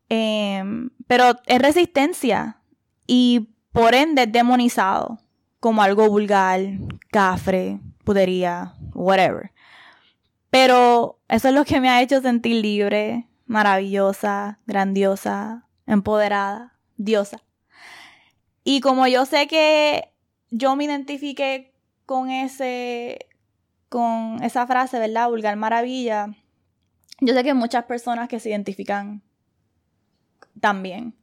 Em, 0.09 0.91
pero 1.07 1.39
es 1.47 1.61
resistencia 1.61 2.61
y 3.07 3.51
por 3.73 3.95
ende 3.95 4.23
es 4.23 4.33
demonizado 4.33 5.19
como 5.67 5.83
algo 5.83 6.09
vulgar, 6.09 6.61
cafre, 7.11 7.81
pudería, 8.05 8.77
whatever. 8.95 9.51
Pero 10.49 11.19
eso 11.27 11.49
es 11.49 11.55
lo 11.55 11.65
que 11.65 11.81
me 11.81 11.89
ha 11.89 12.01
hecho 12.03 12.21
sentir 12.21 12.63
libre, 12.63 13.27
maravillosa, 13.47 14.61
grandiosa, 14.69 15.67
empoderada, 15.89 16.79
diosa. 16.99 17.43
Y 18.63 18.79
como 18.81 19.09
yo 19.09 19.27
sé 19.27 19.49
que 19.49 20.13
yo 20.53 20.77
me 20.77 20.85
identifique 20.85 21.75
con 22.05 22.31
ese, 22.31 23.27
con 23.89 24.41
esa 24.45 24.69
frase, 24.69 25.01
¿verdad? 25.01 25.31
Vulgar 25.31 25.57
maravilla. 25.57 26.29
Yo 27.21 27.35
sé 27.35 27.43
que 27.43 27.49
hay 27.49 27.57
muchas 27.57 27.87
personas 27.87 28.29
que 28.29 28.39
se 28.39 28.51
identifican 28.51 29.21
también. 30.61 31.17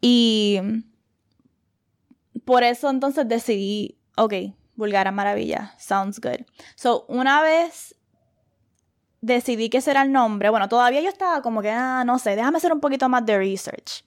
Y 0.00 0.58
por 2.44 2.62
eso 2.62 2.90
entonces 2.90 3.28
decidí, 3.28 3.98
ok, 4.16 4.34
vulgar 4.76 5.10
maravilla, 5.12 5.74
sounds 5.78 6.20
good. 6.20 6.46
So, 6.74 7.04
una 7.08 7.42
vez 7.42 7.94
decidí 9.20 9.70
que 9.70 9.78
ese 9.78 9.92
era 9.92 10.02
el 10.02 10.12
nombre, 10.12 10.50
bueno, 10.50 10.68
todavía 10.68 11.00
yo 11.00 11.08
estaba 11.08 11.42
como 11.42 11.62
que, 11.62 11.70
ah, 11.70 12.04
no 12.04 12.18
sé, 12.18 12.36
déjame 12.36 12.58
hacer 12.58 12.72
un 12.72 12.80
poquito 12.80 13.08
más 13.08 13.24
de 13.24 13.38
research. 13.38 14.04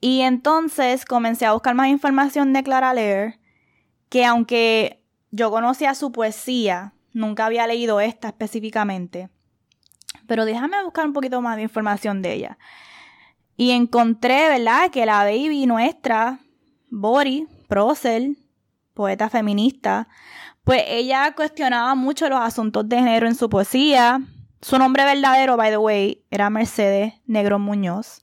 Y 0.00 0.20
entonces 0.20 1.04
comencé 1.04 1.46
a 1.46 1.52
buscar 1.52 1.74
más 1.74 1.88
información 1.88 2.52
de 2.52 2.62
Clara 2.62 2.92
Lear, 2.92 3.38
que 4.08 4.24
aunque 4.24 5.02
yo 5.30 5.50
conocía 5.50 5.94
su 5.94 6.12
poesía, 6.12 6.94
nunca 7.12 7.46
había 7.46 7.66
leído 7.66 8.00
esta 8.00 8.28
específicamente. 8.28 9.30
Pero 10.26 10.44
déjame 10.44 10.82
buscar 10.84 11.06
un 11.06 11.12
poquito 11.12 11.40
más 11.40 11.56
de 11.56 11.62
información 11.62 12.20
de 12.20 12.34
ella. 12.34 12.58
Y 13.56 13.70
encontré, 13.70 14.48
¿verdad?, 14.48 14.90
que 14.90 15.06
la 15.06 15.24
baby 15.24 15.66
nuestra, 15.66 16.40
Bori 16.96 17.46
Procel, 17.68 18.38
poeta 18.94 19.28
feminista, 19.28 20.08
pues 20.64 20.82
ella 20.88 21.34
cuestionaba 21.34 21.94
mucho 21.94 22.26
los 22.30 22.40
asuntos 22.40 22.88
de 22.88 22.96
género 22.96 23.26
en 23.26 23.34
su 23.34 23.50
poesía. 23.50 24.22
Su 24.62 24.78
nombre 24.78 25.04
verdadero, 25.04 25.58
by 25.58 25.70
the 25.70 25.76
way, 25.76 26.24
era 26.30 26.48
Mercedes 26.48 27.12
Negro 27.26 27.58
Muñoz. 27.58 28.22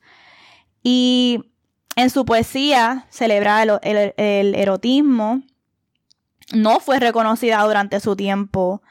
Y 0.82 1.52
en 1.96 2.10
su 2.10 2.26
poesía 2.26 3.06
celebra 3.10 3.62
el, 3.62 4.56
erotismo. 4.56 5.44
No 6.52 6.80
fue 6.80 7.00
reconocida 7.00 7.62
durante 7.62 8.00
su 8.00 8.16
tiempo. 8.16 8.82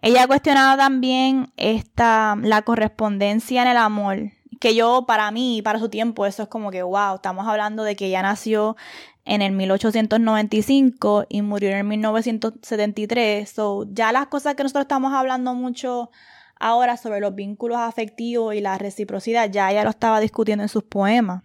Ella 0.00 0.28
cuestionaba 0.28 0.76
también 0.76 1.52
esta, 1.56 2.36
la 2.40 2.62
correspondencia 2.62 3.62
en 3.62 3.68
el 3.68 3.76
amor. 3.76 4.35
Que 4.60 4.74
yo, 4.74 5.04
para 5.06 5.30
mí, 5.30 5.60
para 5.62 5.78
su 5.78 5.88
tiempo, 5.88 6.26
eso 6.26 6.42
es 6.42 6.48
como 6.48 6.70
que, 6.70 6.82
wow, 6.82 7.16
estamos 7.16 7.46
hablando 7.46 7.82
de 7.82 7.96
que 7.96 8.06
ella 8.06 8.22
nació 8.22 8.76
en 9.24 9.42
el 9.42 9.52
1895 9.52 11.26
y 11.28 11.42
murió 11.42 11.70
en 11.70 11.76
el 11.78 11.84
1973. 11.84 13.50
So, 13.50 13.86
ya 13.90 14.12
las 14.12 14.28
cosas 14.28 14.54
que 14.54 14.62
nosotros 14.62 14.84
estamos 14.84 15.12
hablando 15.12 15.54
mucho 15.54 16.10
ahora 16.58 16.96
sobre 16.96 17.20
los 17.20 17.34
vínculos 17.34 17.78
afectivos 17.78 18.54
y 18.54 18.60
la 18.60 18.78
reciprocidad, 18.78 19.50
ya 19.50 19.70
ella 19.70 19.84
lo 19.84 19.90
estaba 19.90 20.20
discutiendo 20.20 20.62
en 20.62 20.68
sus 20.68 20.84
poemas. 20.84 21.42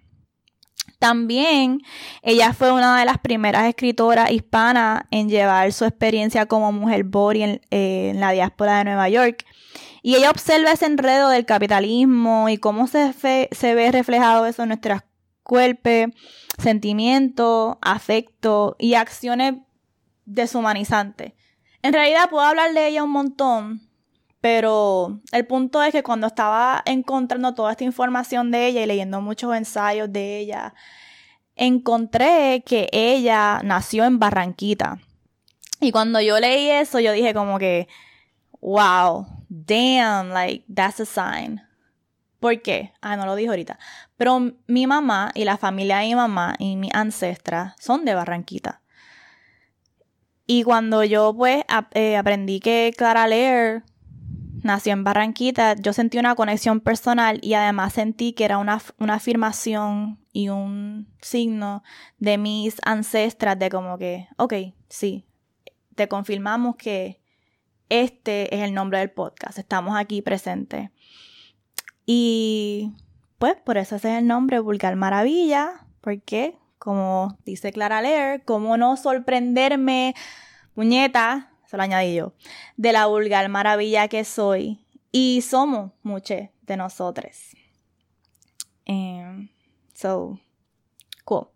También 0.99 1.81
ella 2.21 2.53
fue 2.53 2.71
una 2.71 2.99
de 2.99 3.05
las 3.05 3.17
primeras 3.17 3.65
escritoras 3.65 4.29
hispanas 4.31 5.03
en 5.09 5.29
llevar 5.29 5.71
su 5.73 5.85
experiencia 5.85 6.45
como 6.45 6.71
mujer 6.71 7.03
bori 7.03 7.41
en, 7.41 7.61
en, 7.71 8.19
la 8.19 8.31
diáspora 8.31 8.77
de 8.77 8.83
Nueva 8.85 9.09
York. 9.09 9.43
Y 10.01 10.15
ella 10.15 10.31
observa 10.31 10.71
ese 10.71 10.85
enredo 10.85 11.29
del 11.29 11.45
capitalismo 11.45 12.49
y 12.49 12.57
cómo 12.57 12.87
se, 12.87 13.13
se 13.51 13.75
ve 13.75 13.91
reflejado 13.91 14.45
eso 14.45 14.63
en 14.63 14.69
nuestras 14.69 15.03
cuerpos, 15.43 16.15
sentimientos, 16.57 17.77
afecto 17.81 18.75
y 18.79 18.95
acciones 18.95 19.55
deshumanizantes. 20.25 21.33
En 21.83 21.93
realidad 21.93 22.29
puedo 22.29 22.45
hablar 22.45 22.73
de 22.73 22.87
ella 22.87 23.03
un 23.03 23.11
montón, 23.11 23.81
pero 24.39 25.19
el 25.31 25.45
punto 25.45 25.83
es 25.83 25.91
que 25.91 26.03
cuando 26.03 26.27
estaba 26.27 26.81
encontrando 26.85 27.53
toda 27.53 27.71
esta 27.71 27.83
información 27.83 28.49
de 28.51 28.67
ella 28.67 28.83
y 28.83 28.85
leyendo 28.87 29.21
muchos 29.21 29.55
ensayos 29.55 30.11
de 30.11 30.39
ella, 30.39 30.73
encontré 31.55 32.63
que 32.65 32.89
ella 32.91 33.61
nació 33.63 34.05
en 34.05 34.19
Barranquita. 34.19 34.99
Y 35.79 35.91
cuando 35.91 36.21
yo 36.21 36.39
leí 36.39 36.69
eso, 36.69 36.99
yo 36.99 37.11
dije 37.11 37.33
como 37.33 37.59
que, 37.59 37.87
wow, 38.61 39.25
damn, 39.49 40.29
like, 40.29 40.63
that's 40.73 40.99
a 40.99 41.05
sign. 41.05 41.61
¿Por 42.39 42.61
qué? 42.61 42.91
Ah, 43.01 43.17
no 43.17 43.25
lo 43.25 43.35
dije 43.35 43.49
ahorita. 43.49 43.77
Pero 44.17 44.39
mi 44.65 44.87
mamá 44.87 45.31
y 45.35 45.45
la 45.45 45.57
familia 45.57 45.97
de 45.97 46.07
mi 46.07 46.15
mamá 46.15 46.55
y 46.57 46.75
mi 46.75 46.89
ancestra 46.91 47.75
son 47.79 48.03
de 48.03 48.15
Barranquita. 48.15 48.81
Y 50.47 50.63
cuando 50.63 51.03
yo 51.03 51.33
pues 51.35 51.63
eh, 51.93 52.17
aprendí 52.17 52.59
que 52.59 52.93
Clara 52.97 53.27
Lear 53.27 53.83
nació 54.63 54.93
en 54.93 55.03
Barranquita, 55.03 55.75
yo 55.75 55.93
sentí 55.93 56.17
una 56.17 56.35
conexión 56.35 56.79
personal 56.79 57.39
y 57.43 57.53
además 57.53 57.93
sentí 57.93 58.33
que 58.33 58.45
era 58.45 58.57
una, 58.57 58.81
una 58.97 59.13
afirmación 59.13 60.19
y 60.33 60.49
un 60.49 61.07
signo 61.21 61.83
de 62.17 62.39
mis 62.39 62.77
ancestras 62.83 63.57
de 63.59 63.69
como 63.69 63.99
que, 63.99 64.27
ok, 64.37 64.53
sí, 64.89 65.25
te 65.95 66.07
confirmamos 66.07 66.75
que 66.75 67.20
este 67.91 68.55
es 68.55 68.61
el 68.61 68.73
nombre 68.73 68.99
del 68.99 69.11
podcast, 69.11 69.59
estamos 69.59 69.97
aquí 69.97 70.21
presentes. 70.21 70.89
Y 72.05 72.93
pues 73.37 73.55
por 73.57 73.77
eso 73.77 73.97
ese 73.97 74.13
es 74.13 74.19
el 74.19 74.27
nombre, 74.27 74.59
Vulgar 74.59 74.95
Maravilla, 74.95 75.85
porque 75.99 76.57
como 76.79 77.37
dice 77.45 77.71
Clara 77.71 78.01
Lear, 78.01 78.43
cómo 78.43 78.75
no 78.75 78.97
sorprenderme, 78.97 80.15
puñeta, 80.73 81.51
se 81.67 81.77
lo 81.77 81.83
añadí 81.83 82.15
yo, 82.15 82.33
de 82.75 82.91
la 82.91 83.05
vulgar 83.05 83.47
maravilla 83.49 84.07
que 84.07 84.23
soy. 84.23 84.83
Y 85.11 85.41
somos 85.41 85.91
muchos 86.01 86.49
de 86.61 86.77
nosotros. 86.77 87.55
Em, 88.85 89.49
so, 89.93 90.39
cool. 91.23 91.49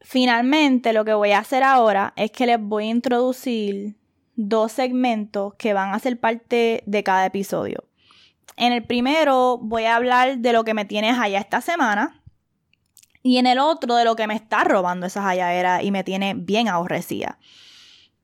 Finalmente, 0.00 0.92
lo 0.92 1.04
que 1.04 1.14
voy 1.14 1.30
a 1.30 1.38
hacer 1.38 1.62
ahora 1.62 2.12
es 2.16 2.32
que 2.32 2.44
les 2.44 2.60
voy 2.60 2.88
a 2.88 2.90
introducir 2.90 3.96
dos 4.48 4.72
segmentos 4.72 5.54
que 5.54 5.72
van 5.72 5.94
a 5.94 5.98
ser 5.98 6.18
parte 6.18 6.82
de 6.86 7.02
cada 7.02 7.26
episodio. 7.26 7.84
En 8.56 8.72
el 8.72 8.84
primero 8.84 9.58
voy 9.58 9.84
a 9.84 9.96
hablar 9.96 10.38
de 10.38 10.52
lo 10.52 10.64
que 10.64 10.74
me 10.74 10.84
tienes 10.84 11.18
allá 11.18 11.38
esta 11.38 11.60
semana 11.60 12.22
y 13.22 13.38
en 13.38 13.46
el 13.46 13.58
otro 13.58 13.94
de 13.94 14.04
lo 14.04 14.16
que 14.16 14.26
me 14.26 14.34
está 14.34 14.64
robando 14.64 15.06
esa 15.06 15.22
halladera 15.22 15.82
y 15.82 15.90
me 15.90 16.04
tiene 16.04 16.34
bien 16.34 16.68
aborrecida. 16.68 17.38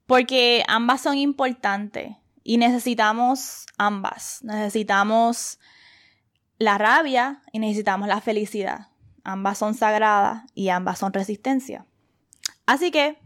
Porque 0.06 0.64
ambas 0.66 1.02
son 1.02 1.16
importantes 1.16 2.16
y 2.42 2.56
necesitamos 2.56 3.66
ambas. 3.76 4.42
Necesitamos 4.42 5.58
la 6.58 6.78
rabia 6.78 7.42
y 7.52 7.58
necesitamos 7.58 8.08
la 8.08 8.20
felicidad. 8.20 8.88
Ambas 9.22 9.58
son 9.58 9.74
sagradas 9.74 10.44
y 10.54 10.70
ambas 10.70 10.98
son 10.98 11.12
resistencia. 11.12 11.86
Así 12.66 12.90
que 12.90 13.18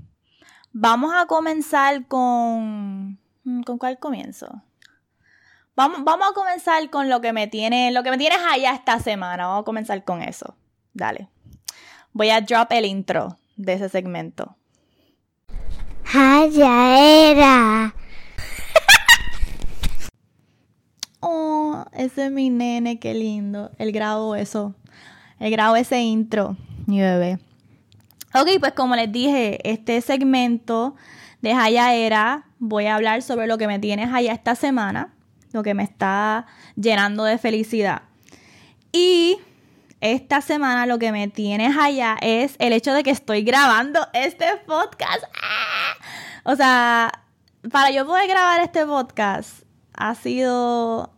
vamos 0.72 1.12
a 1.14 1.26
comenzar 1.26 2.06
con... 2.06 3.18
Mm, 3.44 3.62
¿Con 3.62 3.78
cuál 3.78 3.98
comienzo? 3.98 4.62
Vamos, 5.74 6.04
vamos 6.04 6.28
a 6.30 6.34
comenzar 6.34 6.90
con 6.90 7.08
lo 7.08 7.20
que 7.20 7.32
me 7.32 7.46
tiene, 7.46 7.92
lo 7.92 8.02
que 8.02 8.10
me 8.10 8.18
tienes 8.18 8.38
allá 8.50 8.74
esta 8.74 9.00
semana. 9.00 9.46
Vamos 9.46 9.62
a 9.62 9.64
comenzar 9.64 10.04
con 10.04 10.22
eso. 10.22 10.54
Dale. 10.92 11.28
Voy 12.12 12.30
a 12.30 12.42
drop 12.42 12.70
el 12.72 12.84
intro 12.84 13.38
de 13.56 13.74
ese 13.74 13.88
segmento. 13.88 14.56
ya 16.12 16.98
era. 16.98 17.94
oh, 21.20 21.84
ese 21.92 22.26
es 22.26 22.32
mi 22.32 22.50
nene, 22.50 22.98
qué 22.98 23.14
lindo. 23.14 23.70
Él 23.78 23.92
grabó 23.92 24.36
eso. 24.36 24.74
Él 25.38 25.50
grabó 25.50 25.76
ese 25.76 26.00
intro, 26.00 26.56
mi 26.86 27.00
bebé. 27.00 27.38
Ok, 28.34 28.48
pues 28.60 28.72
como 28.72 28.96
les 28.96 29.12
dije, 29.12 29.58
este 29.70 30.00
segmento 30.00 30.96
de 31.42 31.54
Jaya 31.54 31.94
Era, 31.94 32.46
voy 32.58 32.86
a 32.86 32.94
hablar 32.94 33.20
sobre 33.22 33.46
lo 33.46 33.58
que 33.58 33.66
me 33.66 33.78
tienes 33.78 34.12
allá 34.12 34.32
esta 34.32 34.54
semana, 34.54 35.12
lo 35.52 35.62
que 35.62 35.74
me 35.74 35.82
está 35.82 36.46
llenando 36.76 37.24
de 37.24 37.36
felicidad. 37.36 38.02
Y 38.92 39.38
esta 40.00 40.40
semana 40.40 40.86
lo 40.86 40.98
que 40.98 41.12
me 41.12 41.28
tienes 41.28 41.76
allá 41.76 42.16
es 42.22 42.56
el 42.58 42.72
hecho 42.72 42.94
de 42.94 43.02
que 43.02 43.10
estoy 43.10 43.42
grabando 43.42 44.00
este 44.12 44.46
podcast. 44.66 45.24
¡Ah! 45.34 45.94
O 46.44 46.56
sea, 46.56 47.12
para 47.70 47.90
yo 47.90 48.06
poder 48.06 48.28
grabar 48.28 48.60
este 48.60 48.86
podcast 48.86 49.62
ha 49.94 50.14
sido. 50.14 51.12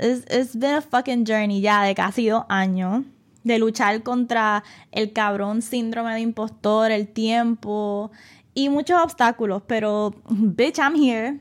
It's, 0.00 0.56
been 0.56 0.76
a 0.76 0.80
fucking 0.80 1.26
journey 1.26 1.60
ya 1.60 1.82
de 1.82 1.94
casi 1.94 2.28
dos 2.28 2.44
años. 2.48 3.04
De 3.44 3.58
luchar 3.58 4.02
contra 4.02 4.62
el 4.92 5.12
cabrón 5.12 5.62
síndrome 5.62 6.14
de 6.14 6.20
impostor, 6.20 6.90
el 6.90 7.08
tiempo 7.08 8.10
y 8.54 8.68
muchos 8.68 9.02
obstáculos. 9.02 9.62
Pero, 9.66 10.14
bitch, 10.28 10.78
I'm 10.78 10.94
here. 10.94 11.40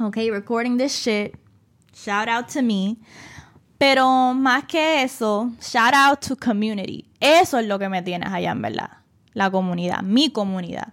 Okay, 0.00 0.30
recording 0.30 0.78
this 0.78 0.92
shit. 0.92 1.34
Shout 1.94 2.28
out 2.28 2.46
to 2.52 2.62
me. 2.62 2.98
Pero 3.78 4.32
más 4.32 4.64
que 4.64 5.02
eso, 5.02 5.50
shout 5.60 5.92
out 5.92 6.20
to 6.20 6.36
community. 6.36 7.04
Eso 7.18 7.58
es 7.58 7.66
lo 7.66 7.78
que 7.78 7.88
me 7.88 8.02
tienes 8.02 8.32
allá, 8.32 8.52
en 8.52 8.62
verdad. 8.62 8.90
La 9.32 9.50
comunidad, 9.50 10.02
mi 10.02 10.30
comunidad. 10.30 10.92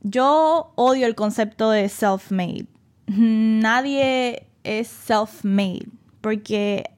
Yo 0.00 0.72
odio 0.76 1.06
el 1.06 1.14
concepto 1.14 1.70
de 1.70 1.88
self-made. 1.88 2.66
Nadie 3.06 4.46
es 4.62 4.88
self-made 4.88 5.88
porque 6.20 6.90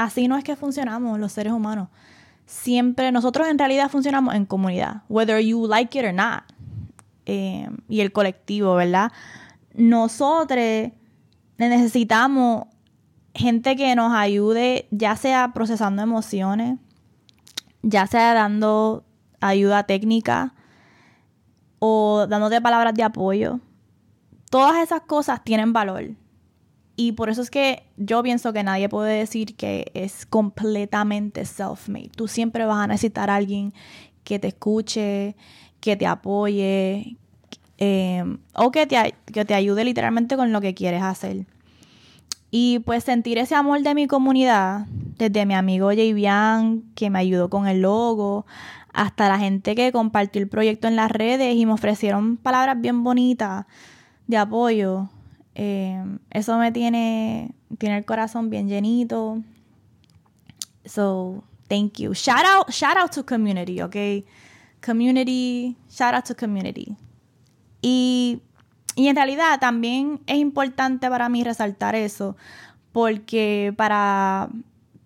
así 0.00 0.28
no 0.28 0.36
es 0.38 0.44
que 0.44 0.56
funcionamos 0.56 1.18
los 1.18 1.32
seres 1.32 1.52
humanos. 1.52 1.88
Siempre, 2.46 3.12
nosotros 3.12 3.46
en 3.48 3.58
realidad 3.58 3.90
funcionamos 3.90 4.34
en 4.34 4.46
comunidad, 4.46 5.02
whether 5.08 5.38
you 5.40 5.66
like 5.66 5.96
it 5.98 6.04
or 6.04 6.14
not. 6.14 6.42
Eh, 7.26 7.68
y 7.88 8.00
el 8.00 8.10
colectivo, 8.10 8.74
¿verdad? 8.74 9.12
Nosotros 9.74 10.90
necesitamos 11.58 12.64
gente 13.34 13.76
que 13.76 13.94
nos 13.94 14.14
ayude, 14.14 14.88
ya 14.90 15.16
sea 15.16 15.52
procesando 15.52 16.02
emociones, 16.02 16.78
ya 17.82 18.06
sea 18.06 18.32
dando 18.32 19.04
ayuda 19.40 19.84
técnica 19.84 20.54
o 21.78 22.26
dándote 22.26 22.62
palabras 22.62 22.94
de 22.94 23.02
apoyo. 23.02 23.60
Todas 24.50 24.78
esas 24.78 25.02
cosas 25.02 25.44
tienen 25.44 25.74
valor. 25.74 26.10
Y 27.00 27.12
por 27.12 27.30
eso 27.30 27.40
es 27.40 27.50
que 27.50 27.84
yo 27.96 28.22
pienso 28.22 28.52
que 28.52 28.62
nadie 28.62 28.90
puede 28.90 29.16
decir 29.20 29.56
que 29.56 29.90
es 29.94 30.26
completamente 30.26 31.46
self-made. 31.46 32.10
Tú 32.14 32.28
siempre 32.28 32.66
vas 32.66 32.76
a 32.76 32.88
necesitar 32.88 33.30
a 33.30 33.36
alguien 33.36 33.72
que 34.22 34.38
te 34.38 34.48
escuche, 34.48 35.34
que 35.80 35.96
te 35.96 36.06
apoye 36.06 37.16
eh, 37.78 38.22
o 38.54 38.70
que 38.70 38.86
te, 38.86 39.14
que 39.32 39.46
te 39.46 39.54
ayude 39.54 39.82
literalmente 39.82 40.36
con 40.36 40.52
lo 40.52 40.60
que 40.60 40.74
quieres 40.74 41.02
hacer. 41.02 41.46
Y 42.50 42.80
pues 42.80 43.04
sentir 43.04 43.38
ese 43.38 43.54
amor 43.54 43.80
de 43.80 43.94
mi 43.94 44.06
comunidad, 44.06 44.84
desde 45.16 45.46
mi 45.46 45.54
amigo 45.54 45.88
Bian, 45.88 46.82
que 46.94 47.08
me 47.08 47.20
ayudó 47.20 47.48
con 47.48 47.66
el 47.66 47.80
logo, 47.80 48.44
hasta 48.92 49.26
la 49.26 49.38
gente 49.38 49.74
que 49.74 49.90
compartió 49.90 50.42
el 50.42 50.48
proyecto 50.48 50.86
en 50.86 50.96
las 50.96 51.10
redes 51.10 51.56
y 51.56 51.64
me 51.64 51.72
ofrecieron 51.72 52.36
palabras 52.36 52.78
bien 52.78 53.02
bonitas 53.02 53.64
de 54.26 54.36
apoyo. 54.36 55.08
Eh, 55.62 56.02
eso 56.30 56.56
me 56.56 56.72
tiene, 56.72 57.54
tiene 57.76 57.98
el 57.98 58.04
corazón 58.06 58.48
bien 58.48 58.66
llenito. 58.66 59.42
So, 60.86 61.44
thank 61.68 61.98
you. 61.98 62.14
Shout 62.14 62.46
out, 62.46 62.70
shout 62.70 62.96
out 62.96 63.10
to 63.10 63.26
community, 63.26 63.82
okay? 63.82 64.24
Community, 64.80 65.76
shout 65.90 66.14
out 66.14 66.24
to 66.24 66.34
community. 66.34 66.96
Y 67.82 68.40
y 68.96 69.08
en 69.08 69.16
realidad 69.16 69.58
también 69.60 70.20
es 70.26 70.36
importante 70.36 71.08
para 71.08 71.28
mí 71.28 71.44
resaltar 71.44 71.94
eso, 71.94 72.36
porque 72.92 73.72
para 73.76 74.48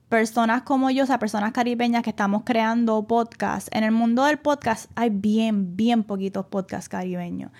personas 0.08 0.62
como 0.62 0.90
yo, 0.90 1.04
o 1.04 1.06
sea, 1.06 1.18
personas 1.18 1.52
caribeñas 1.52 2.02
que 2.02 2.10
estamos 2.10 2.42
creando 2.44 3.06
podcasts, 3.06 3.70
en 3.72 3.84
el 3.84 3.92
mundo 3.92 4.24
del 4.24 4.38
podcast 4.38 4.90
hay 4.94 5.10
bien, 5.10 5.76
bien 5.76 6.02
poquitos 6.02 6.46
podcasts 6.46 6.88
caribeños. 6.88 7.50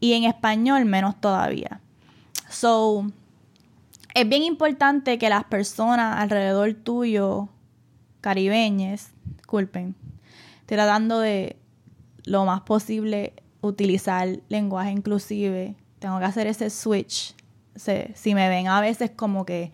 Y 0.00 0.14
en 0.14 0.24
español 0.24 0.84
menos 0.84 1.20
todavía. 1.20 1.80
So, 2.48 3.06
es 4.14 4.28
bien 4.28 4.42
importante 4.42 5.18
que 5.18 5.28
las 5.28 5.44
personas 5.44 6.18
alrededor 6.18 6.74
tuyo, 6.74 7.48
caribeñas, 8.20 9.12
disculpen, 9.36 9.94
tratando 10.66 11.18
de 11.18 11.56
lo 12.24 12.44
más 12.44 12.60
posible 12.62 13.32
utilizar 13.62 14.40
lenguaje 14.48 14.90
inclusive, 14.90 15.76
tengo 15.98 16.18
que 16.18 16.24
hacer 16.24 16.46
ese 16.46 16.68
switch. 16.68 17.34
si 17.76 18.34
me 18.34 18.48
ven 18.48 18.68
a 18.68 18.80
veces 18.80 19.10
como 19.10 19.46
que 19.46 19.72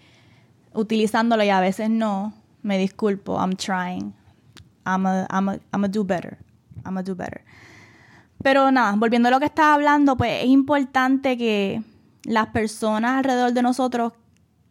utilizándolo 0.72 1.42
y 1.42 1.50
a 1.50 1.60
veces 1.60 1.90
no, 1.90 2.32
me 2.62 2.78
disculpo, 2.78 3.38
I'm 3.38 3.56
trying. 3.56 4.14
I'm 4.86 5.06
a, 5.06 5.26
I'm 5.30 5.60
I'm 5.72 5.84
a 5.84 5.88
do 5.88 6.04
better. 6.04 6.38
I'm 6.84 6.96
a 6.96 7.02
do 7.02 7.14
better. 7.14 7.42
Pero 8.42 8.70
nada, 8.70 8.94
volviendo 8.96 9.28
a 9.28 9.30
lo 9.30 9.40
que 9.40 9.46
estaba 9.46 9.74
hablando, 9.74 10.16
pues 10.16 10.44
es 10.44 10.48
importante 10.48 11.36
que 11.36 11.82
las 12.24 12.48
personas 12.48 13.18
alrededor 13.18 13.52
de 13.52 13.62
nosotros 13.62 14.12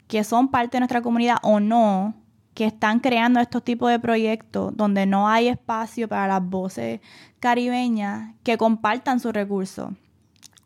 que 0.08 0.24
son 0.24 0.50
parte 0.50 0.78
de 0.78 0.82
nuestra 0.82 1.02
comunidad 1.02 1.38
o 1.44 1.60
no, 1.60 2.16
que 2.54 2.66
están 2.66 3.00
creando 3.00 3.40
estos 3.40 3.64
tipos 3.64 3.92
de 3.92 4.00
proyectos 4.00 4.76
donde 4.76 5.06
no 5.06 5.28
hay 5.28 5.48
espacio 5.48 6.08
para 6.08 6.28
las 6.28 6.44
voces 6.44 7.02
caribeñas 7.40 8.34
que 8.44 8.58
compartan 8.58 9.20
sus 9.20 9.34
recursos. 9.34 9.92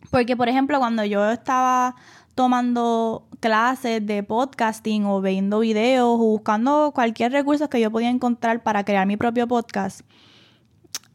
Porque, 0.09 0.37
por 0.37 0.47
ejemplo, 0.47 0.79
cuando 0.79 1.03
yo 1.03 1.29
estaba 1.29 1.95
tomando 2.33 3.27
clases 3.39 4.05
de 4.05 4.23
podcasting 4.23 5.05
o 5.05 5.21
viendo 5.21 5.59
videos 5.59 6.07
o 6.07 6.17
buscando 6.17 6.91
cualquier 6.93 7.33
recurso 7.33 7.69
que 7.69 7.81
yo 7.81 7.91
podía 7.91 8.09
encontrar 8.09 8.63
para 8.63 8.85
crear 8.85 9.05
mi 9.05 9.17
propio 9.17 9.47
podcast, 9.47 10.01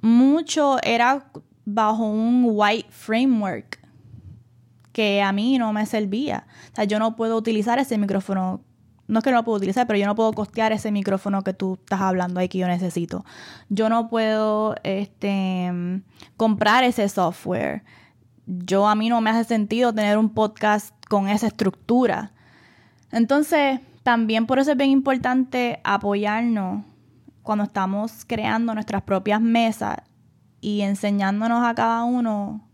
mucho 0.03 0.77
era 0.83 1.27
bajo 1.65 2.05
un 2.05 2.45
white 2.47 2.89
framework 2.91 3.86
que 4.97 5.21
a 5.21 5.31
mí 5.31 5.59
no 5.59 5.75
me 5.75 5.85
servía. 5.85 6.47
O 6.73 6.77
sea, 6.77 6.85
yo 6.85 6.99
no 6.99 7.17
puedo 7.17 7.37
utilizar 7.37 7.79
ese 7.79 7.99
micrófono. 7.99 8.63
No 9.09 9.19
es 9.19 9.25
que 9.25 9.31
no 9.31 9.37
lo 9.37 9.45
puedo 9.45 9.59
utilizar, 9.59 9.87
pero 9.87 9.99
yo 9.99 10.07
no 10.07 10.15
puedo 10.15 10.33
costear 10.33 10.73
ese 10.73 10.91
micrófono 10.91 11.45
que 11.45 11.53
tú 11.53 11.75
estás 11.75 12.01
hablando 12.01 12.41
ahí 12.41 12.49
que 12.49 12.57
yo 12.57 12.67
necesito. 12.67 13.23
Yo 13.69 13.91
no 13.91 14.09
puedo 14.09 14.75
este, 14.85 15.71
comprar 16.39 16.83
ese 16.83 17.07
software. 17.11 17.85
Yo 18.47 18.89
a 18.89 18.95
mí 18.95 19.11
no 19.11 19.21
me 19.21 19.29
hace 19.29 19.45
sentido 19.45 19.93
tener 19.93 20.17
un 20.17 20.31
podcast 20.31 20.95
con 21.11 21.29
esa 21.29 21.49
estructura. 21.49 22.33
Entonces, 23.13 23.81
también 24.03 24.47
por 24.47 24.61
eso 24.61 24.71
es 24.71 24.79
bien 24.79 24.93
importante 24.93 25.79
apoyarnos 25.85 26.87
cuando 27.43 27.65
estamos 27.65 28.25
creando 28.27 28.73
nuestras 28.73 29.03
propias 29.03 29.43
mesas 29.43 29.99
y 30.63 30.81
enseñándonos 30.81 31.67
a 31.67 31.75
cada 31.75 32.03
uno 32.05 32.66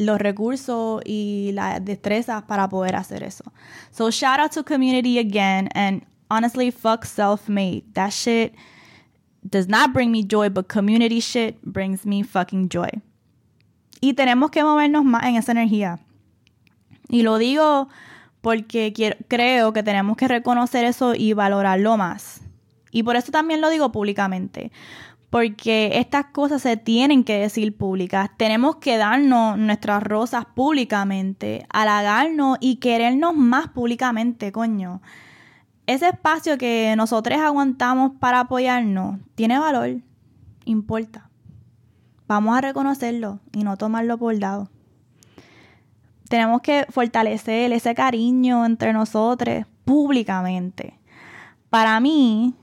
los 0.00 0.18
recursos 0.18 1.02
y 1.04 1.50
las 1.52 1.84
destrezas 1.84 2.42
para 2.44 2.68
poder 2.70 2.96
hacer 2.96 3.22
eso. 3.22 3.44
So 3.90 4.10
shout 4.10 4.40
out 4.40 4.50
to 4.52 4.64
community 4.64 5.18
again 5.18 5.68
and 5.74 6.06
honestly 6.30 6.70
fuck 6.70 7.04
self-made. 7.04 7.84
That 7.92 8.10
shit 8.10 8.54
does 9.42 9.68
not 9.68 9.92
bring 9.92 10.10
me 10.10 10.24
joy, 10.24 10.48
but 10.48 10.68
community 10.68 11.20
shit 11.20 11.60
brings 11.62 12.06
me 12.06 12.22
fucking 12.22 12.70
joy. 12.70 12.88
Y 14.00 14.14
tenemos 14.14 14.50
que 14.50 14.64
movernos 14.64 15.04
más 15.04 15.24
en 15.24 15.36
esa 15.36 15.52
energía. 15.52 15.98
Y 17.10 17.22
lo 17.22 17.36
digo 17.36 17.88
porque 18.40 18.94
creo 19.28 19.74
que 19.74 19.82
tenemos 19.82 20.16
que 20.16 20.28
reconocer 20.28 20.86
eso 20.86 21.14
y 21.14 21.34
valorarlo 21.34 21.98
más. 21.98 22.40
Y 22.90 23.02
por 23.02 23.16
eso 23.16 23.30
también 23.30 23.60
lo 23.60 23.68
digo 23.68 23.92
públicamente 23.92 24.72
porque 25.30 25.92
estas 25.94 26.26
cosas 26.26 26.62
se 26.62 26.76
tienen 26.76 27.22
que 27.22 27.38
decir 27.38 27.76
públicas. 27.76 28.30
Tenemos 28.36 28.76
que 28.76 28.96
darnos 28.96 29.56
nuestras 29.56 30.02
rosas 30.02 30.44
públicamente, 30.44 31.66
halagarnos 31.70 32.58
y 32.60 32.76
querernos 32.76 33.36
más 33.36 33.68
públicamente, 33.68 34.50
coño. 34.50 35.00
Ese 35.86 36.08
espacio 36.08 36.58
que 36.58 36.94
nosotros 36.96 37.38
aguantamos 37.40 38.12
para 38.18 38.40
apoyarnos 38.40 39.18
tiene 39.36 39.58
valor, 39.58 40.00
importa. 40.64 41.30
Vamos 42.26 42.56
a 42.56 42.60
reconocerlo 42.60 43.40
y 43.52 43.64
no 43.64 43.76
tomarlo 43.76 44.18
por 44.18 44.36
dado. 44.38 44.68
Tenemos 46.28 46.60
que 46.60 46.86
fortalecer 46.90 47.72
ese 47.72 47.94
cariño 47.94 48.64
entre 48.64 48.92
nosotros 48.92 49.64
públicamente. 49.84 50.98
Para 51.70 51.98
mí, 51.98 52.54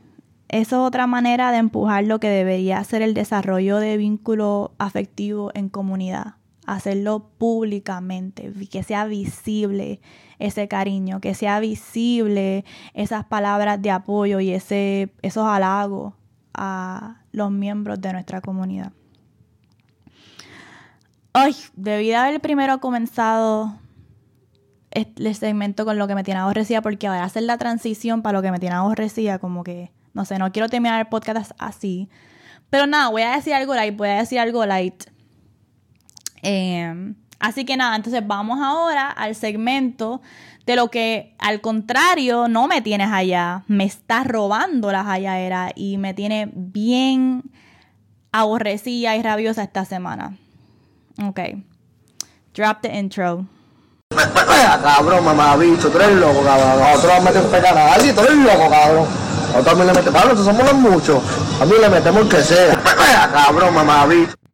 eso 0.49 0.77
es 0.77 0.87
otra 0.87 1.07
manera 1.07 1.51
de 1.51 1.57
empujar 1.57 2.05
lo 2.05 2.19
que 2.19 2.29
debería 2.29 2.83
ser 2.83 3.01
el 3.01 3.13
desarrollo 3.13 3.77
de 3.77 3.97
vínculo 3.97 4.71
afectivo 4.77 5.51
en 5.53 5.67
comunidad. 5.67 6.35
Hacerlo 6.65 7.29
públicamente, 7.37 8.51
que 8.69 8.83
sea 8.83 9.05
visible 9.05 10.01
ese 10.39 10.67
cariño, 10.67 11.19
que 11.19 11.33
sea 11.33 11.59
visible 11.59 12.65
esas 12.93 13.25
palabras 13.25 13.81
de 13.81 13.91
apoyo 13.91 14.39
y 14.39 14.51
ese, 14.51 15.13
esos 15.21 15.45
halagos 15.47 16.13
a 16.53 17.21
los 17.31 17.51
miembros 17.51 17.99
de 18.01 18.13
nuestra 18.13 18.41
comunidad. 18.41 18.91
Ay, 21.33 21.55
debí 21.75 22.13
haber 22.13 22.41
primero 22.41 22.79
comenzado 22.79 23.79
el 24.91 25.35
segmento 25.35 25.85
con 25.85 25.97
lo 25.97 26.07
que 26.07 26.15
me 26.15 26.23
tiene 26.23 26.39
aborrecida 26.39 26.81
porque 26.81 27.07
ahora 27.07 27.25
hacer 27.25 27.43
la 27.43 27.57
transición 27.57 28.21
para 28.21 28.37
lo 28.37 28.41
que 28.41 28.51
me 28.51 28.59
tiene 28.59 28.75
aborrecida 28.75 29.37
como 29.37 29.63
que 29.63 29.91
no 30.17 30.25
sé, 30.25 30.39
no 30.39 30.51
quiero 30.51 30.67
terminar 30.67 30.99
el 30.99 31.05
podcast 31.05 31.51
así. 31.59 32.09
Pero 32.71 32.87
nada, 32.87 33.09
voy 33.09 33.21
a 33.21 33.35
decir 33.35 33.53
algo 33.53 33.75
light, 33.75 33.95
voy 33.95 34.09
a 34.09 34.15
decir 34.15 34.39
algo 34.39 34.65
light. 34.65 35.03
Em, 36.41 37.15
así 37.39 37.65
que 37.65 37.77
nada, 37.77 37.95
entonces 37.95 38.25
vamos 38.25 38.59
ahora 38.61 39.09
al 39.09 39.35
segmento 39.35 40.21
de 40.65 40.75
lo 40.75 40.89
que 40.89 41.35
al 41.37 41.61
contrario 41.61 42.47
no 42.47 42.67
me 42.67 42.81
tienes 42.81 43.11
allá, 43.11 43.63
me 43.67 43.85
estás 43.85 44.25
robando 44.25 44.91
la 44.91 45.17
era 45.17 45.71
y 45.75 45.97
me 45.97 46.15
tiene 46.15 46.49
bien 46.53 47.43
aborrecida 48.31 49.15
y 49.15 49.21
rabiosa 49.21 49.63
esta 49.63 49.85
semana. 49.85 50.35
Ok. 51.23 51.39
Drop 52.55 52.81
the 52.81 52.97
intro. 52.97 53.45
Cabrón, 54.09 55.23
mamá, 55.23 55.55
bicho, 55.57 55.91
tú 55.91 55.99
eres 55.99 56.15
loco, 56.15 56.43
cabrón. 56.43 56.79
Nosotros 56.79 57.05
vamos 57.05 57.21
a 57.21 57.29
meter 57.29 57.41
un 57.43 57.51
pecado 57.51 57.77
a 57.77 57.93
alguien, 57.93 58.15
tú 58.15 58.21
eres 58.21 58.35
loco, 58.35 58.69
cabrón. 58.69 59.26
Nosotros 59.47 59.65
también 59.65 59.87
le 59.87 59.93
metemos, 59.93 60.23
nosotros 60.25 60.45
somos 60.45 60.63
los 60.65 60.73
muchos. 60.75 61.61
A 61.61 61.65
mí 61.65 61.73
le 61.79 61.89
metemos 61.89 62.27
que 62.27 62.41
sea. 62.41 62.81
Cabrón, 63.33 63.73
mamá, 63.73 64.07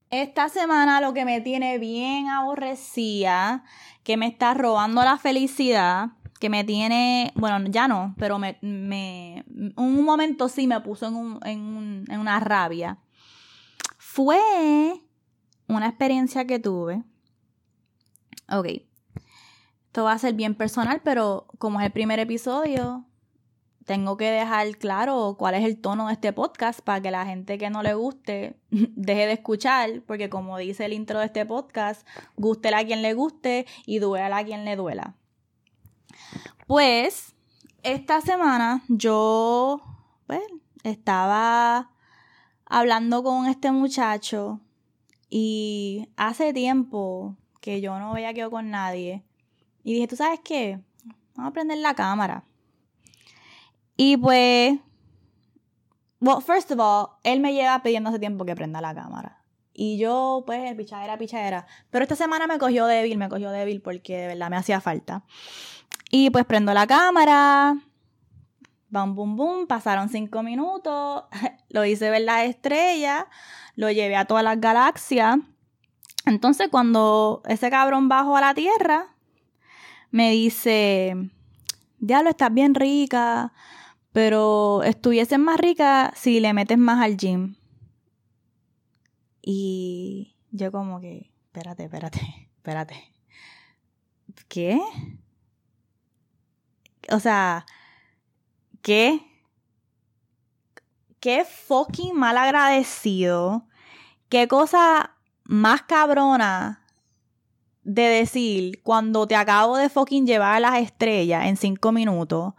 Esta 0.09 0.49
semana 0.49 1.01
lo 1.01 1.13
que 1.13 1.25
me 1.25 1.41
tiene 1.41 1.79
bien 1.79 2.27
aborrecida, 2.29 3.63
que 4.03 4.17
me 4.17 4.27
está 4.27 4.53
robando 4.53 5.03
la 5.03 5.17
felicidad, 5.17 6.09
que 6.39 6.49
me 6.49 6.63
tiene, 6.63 7.31
bueno, 7.35 7.65
ya 7.69 7.87
no, 7.87 8.13
pero 8.17 8.37
me, 8.37 8.59
me 8.61 9.43
un 9.75 10.03
momento 10.03 10.47
sí 10.47 10.67
me 10.67 10.79
puso 10.81 11.07
en, 11.07 11.15
un, 11.15 11.39
en, 11.43 11.59
un, 11.59 12.05
en 12.09 12.19
una 12.19 12.39
rabia. 12.39 12.99
Fue 13.97 14.39
una 15.67 15.87
experiencia 15.87 16.45
que 16.45 16.59
tuve. 16.59 17.03
Ok. 18.49 18.67
Esto 19.87 20.03
va 20.03 20.13
a 20.13 20.19
ser 20.19 20.33
bien 20.33 20.55
personal, 20.55 21.01
pero 21.03 21.47
como 21.57 21.79
es 21.79 21.85
el 21.85 21.91
primer 21.91 22.19
episodio, 22.19 23.05
tengo 23.85 24.17
que 24.17 24.31
dejar 24.31 24.77
claro 24.77 25.35
cuál 25.37 25.55
es 25.55 25.63
el 25.65 25.77
tono 25.77 26.07
de 26.07 26.13
este 26.13 26.33
podcast 26.33 26.81
para 26.81 27.01
que 27.01 27.11
la 27.11 27.25
gente 27.25 27.57
que 27.57 27.69
no 27.69 27.83
le 27.83 27.93
guste 27.93 28.55
deje 28.69 29.27
de 29.27 29.33
escuchar, 29.33 30.01
porque 30.05 30.29
como 30.29 30.57
dice 30.57 30.85
el 30.85 30.93
intro 30.93 31.19
de 31.19 31.25
este 31.25 31.45
podcast, 31.45 32.07
guste 32.35 32.73
a 32.73 32.85
quien 32.85 33.01
le 33.01 33.13
guste 33.13 33.65
y 33.85 33.99
duela 33.99 34.37
a 34.37 34.43
quien 34.43 34.65
le 34.65 34.75
duela. 34.75 35.15
Pues, 36.67 37.35
esta 37.83 38.21
semana 38.21 38.83
yo 38.87 39.81
pues, 40.27 40.41
estaba 40.83 41.91
hablando 42.65 43.23
con 43.23 43.47
este 43.47 43.71
muchacho 43.71 44.61
y 45.29 46.07
hace 46.15 46.53
tiempo 46.53 47.35
que 47.59 47.81
yo 47.81 47.99
no 47.99 48.13
veía 48.13 48.33
que 48.33 48.49
con 48.49 48.69
nadie. 48.69 49.23
Y 49.83 49.93
dije, 49.93 50.07
¿tú 50.07 50.15
sabes 50.15 50.39
qué? 50.43 50.79
Vamos 51.35 51.51
a 51.51 51.53
prender 51.53 51.79
la 51.79 51.93
cámara. 51.93 52.45
Y 53.95 54.17
pues, 54.17 54.79
well, 56.19 56.41
first 56.41 56.71
of 56.71 56.79
all, 56.79 57.17
él 57.23 57.39
me 57.39 57.53
lleva 57.53 57.81
pidiendo 57.83 58.09
hace 58.09 58.19
tiempo 58.19 58.45
que 58.45 58.55
prenda 58.55 58.81
la 58.81 58.93
cámara. 58.95 59.43
Y 59.73 59.97
yo, 59.97 60.43
pues, 60.45 60.75
pichadera, 60.75 61.17
pichadera. 61.17 61.65
Pero 61.89 62.03
esta 62.03 62.15
semana 62.15 62.47
me 62.47 62.59
cogió 62.59 62.85
débil, 62.85 63.17
me 63.17 63.29
cogió 63.29 63.51
débil 63.51 63.81
porque 63.81 64.17
de 64.17 64.27
verdad 64.27 64.49
me 64.49 64.57
hacía 64.57 64.81
falta. 64.81 65.23
Y 66.11 66.29
pues 66.29 66.45
prendo 66.45 66.73
la 66.73 66.85
cámara. 66.85 67.75
Bam, 68.89 69.15
bum, 69.15 69.35
bum. 69.35 69.65
Pasaron 69.65 70.09
cinco 70.09 70.43
minutos. 70.43 71.23
Lo 71.69 71.85
hice 71.85 72.11
ver 72.11 72.21
la 72.21 72.45
estrella. 72.45 73.27
Lo 73.75 73.89
llevé 73.89 74.15
a 74.15 74.25
todas 74.25 74.43
las 74.43 74.61
galaxias. 74.61 75.37
Entonces, 76.25 76.69
cuando 76.69 77.41
ese 77.47 77.71
cabrón 77.71 78.09
bajó 78.09 78.37
a 78.37 78.41
la 78.41 78.53
tierra, 78.53 79.15
me 80.11 80.29
dice: 80.31 81.15
Diablo, 81.97 82.29
estás 82.29 82.53
bien 82.53 82.75
rica 82.75 83.51
pero 84.13 84.83
estuviese 84.83 85.39
más 85.39 85.59
rica 85.59 86.13
si 86.15 86.39
le 86.39 86.53
metes 86.53 86.77
más 86.77 87.03
al 87.03 87.17
gym. 87.17 87.55
Y 89.41 90.37
yo 90.51 90.71
como 90.71 91.01
que, 91.01 91.31
espérate, 91.47 91.85
espérate, 91.85 92.49
espérate. 92.57 93.13
¿Qué? 94.47 94.79
O 97.11 97.19
sea, 97.19 97.65
¿qué? 98.83 99.19
Qué 101.19 101.43
fucking 101.43 102.15
mal 102.15 102.37
agradecido. 102.37 103.67
Qué 104.29 104.47
cosa 104.47 105.17
más 105.43 105.81
cabrona 105.81 106.85
de 107.83 108.03
decir 108.03 108.81
cuando 108.83 109.27
te 109.27 109.35
acabo 109.35 109.75
de 109.77 109.89
fucking 109.89 110.27
llevar 110.27 110.55
a 110.55 110.59
las 110.59 110.75
estrellas 110.79 111.47
en 111.47 111.57
cinco 111.57 111.91
minutos 111.91 112.53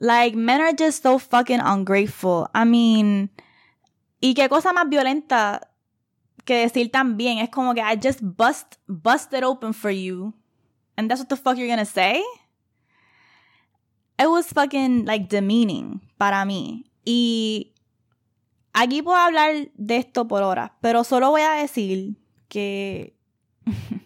Like, 0.00 0.36
men 0.36 0.60
are 0.60 0.74
just 0.74 1.02
so 1.02 1.18
fucking 1.18 1.60
ungrateful. 1.60 2.48
I 2.54 2.64
mean, 2.64 3.30
y 4.20 4.34
qué 4.34 4.48
cosa 4.48 4.72
más 4.72 4.88
violenta 4.88 5.60
que 6.44 6.58
decir 6.58 6.90
también. 6.90 7.38
Es 7.38 7.50
como 7.50 7.74
que 7.74 7.80
I 7.80 7.98
just 8.02 8.20
bust, 8.22 8.76
busted 8.86 9.42
open 9.42 9.72
for 9.72 9.90
you. 9.90 10.34
And 10.96 11.10
that's 11.10 11.20
what 11.20 11.28
the 11.28 11.36
fuck 11.36 11.56
you're 11.56 11.68
gonna 11.68 11.84
say? 11.84 12.22
It 14.18 14.28
was 14.28 14.46
fucking, 14.46 15.04
like, 15.04 15.28
demeaning 15.28 16.00
para 16.18 16.44
mí. 16.44 16.84
Y 17.04 17.74
aquí 18.72 19.02
puedo 19.02 19.18
hablar 19.18 19.70
de 19.74 19.96
esto 19.96 20.26
por 20.26 20.42
horas, 20.42 20.72
pero 20.80 21.04
solo 21.04 21.30
voy 21.30 21.42
a 21.42 21.52
decir 21.52 22.16
que 22.48 23.14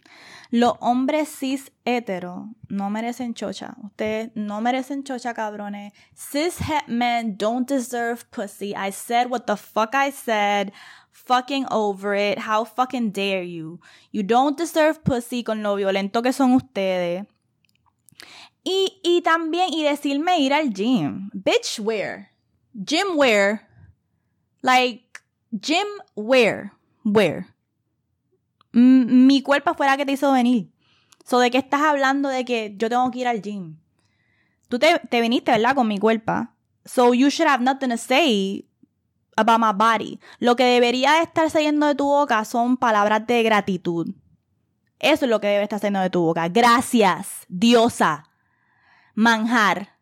Los 0.52 0.74
hombres 0.80 1.28
cis 1.28 1.70
hetero 1.84 2.48
no 2.68 2.90
merecen 2.90 3.34
chocha. 3.34 3.76
Ustedes 3.84 4.30
no 4.34 4.60
merecen 4.60 5.04
chocha, 5.04 5.32
cabrones. 5.32 5.92
Cis 6.14 6.58
het 6.58 6.88
men 6.88 7.36
don't 7.36 7.68
deserve 7.68 8.28
pussy. 8.30 8.74
I 8.74 8.90
said 8.90 9.30
what 9.30 9.46
the 9.46 9.56
fuck 9.56 9.94
I 9.94 10.10
said. 10.10 10.72
fucking 11.12 11.66
over 11.70 12.14
it. 12.14 12.38
How 12.38 12.64
fucking 12.64 13.10
dare 13.10 13.42
you? 13.42 13.80
You 14.10 14.22
don't 14.22 14.56
deserve 14.56 15.04
pussy 15.04 15.42
con 15.42 15.62
lo 15.62 15.76
violento 15.76 16.22
que 16.22 16.32
son 16.32 16.54
ustedes. 16.54 17.26
Y, 18.64 19.00
y 19.02 19.22
también, 19.22 19.72
y 19.72 19.84
decirme 19.84 20.38
ir 20.38 20.52
al 20.52 20.70
gym. 20.70 21.30
Bitch, 21.34 21.78
where? 21.78 22.30
Gym 22.84 23.16
where? 23.16 23.66
Like, 24.62 25.20
gym 25.58 25.86
where? 26.14 26.72
Where? 27.04 27.46
Mi 28.72 29.42
cuerpo 29.42 29.74
fue 29.74 29.86
la 29.86 29.96
que 29.96 30.06
te 30.06 30.12
hizo 30.12 30.32
venir. 30.32 30.70
So, 31.24 31.38
¿de 31.38 31.50
qué 31.50 31.58
estás 31.58 31.82
hablando 31.82 32.28
de 32.28 32.44
que 32.44 32.74
yo 32.76 32.88
tengo 32.88 33.10
que 33.10 33.20
ir 33.20 33.28
al 33.28 33.42
gym? 33.42 33.78
Tú 34.68 34.78
te, 34.78 35.00
te 35.10 35.20
viniste, 35.20 35.50
¿verdad? 35.52 35.74
Con 35.74 35.88
mi 35.88 35.98
cuerpo. 35.98 36.48
So, 36.84 37.14
you 37.14 37.28
should 37.28 37.48
have 37.48 37.62
nothing 37.62 37.90
to 37.90 37.96
say 37.96 38.66
about 39.36 39.60
my 39.60 39.72
body. 39.72 40.20
Lo 40.38 40.56
que 40.56 40.64
debería 40.64 41.22
estar 41.22 41.50
saliendo 41.50 41.86
de 41.86 41.94
tu 41.94 42.04
boca 42.04 42.44
son 42.44 42.76
palabras 42.76 43.26
de 43.26 43.42
gratitud. 43.42 44.14
Eso 44.98 45.24
es 45.24 45.30
lo 45.30 45.40
que 45.40 45.48
debe 45.48 45.64
estar 45.64 45.80
saliendo 45.80 46.00
de 46.00 46.10
tu 46.10 46.22
boca. 46.22 46.48
Gracias, 46.48 47.46
diosa. 47.48 48.24
Manjar. 49.14 49.96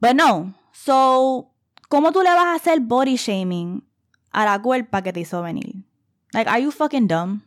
But 0.00 0.14
no. 0.14 0.54
So, 0.72 1.52
¿cómo 1.88 2.12
tú 2.12 2.22
le 2.22 2.30
vas 2.30 2.46
a 2.46 2.54
hacer 2.54 2.80
body 2.80 3.16
shaming 3.16 3.84
a 4.30 4.44
la 4.44 4.60
cuerpa 4.60 5.02
que 5.02 5.12
te 5.12 5.20
hizo 5.20 5.42
venir? 5.42 5.84
Like, 6.34 6.46
are 6.46 6.58
you 6.58 6.70
fucking 6.70 7.06
dumb? 7.06 7.42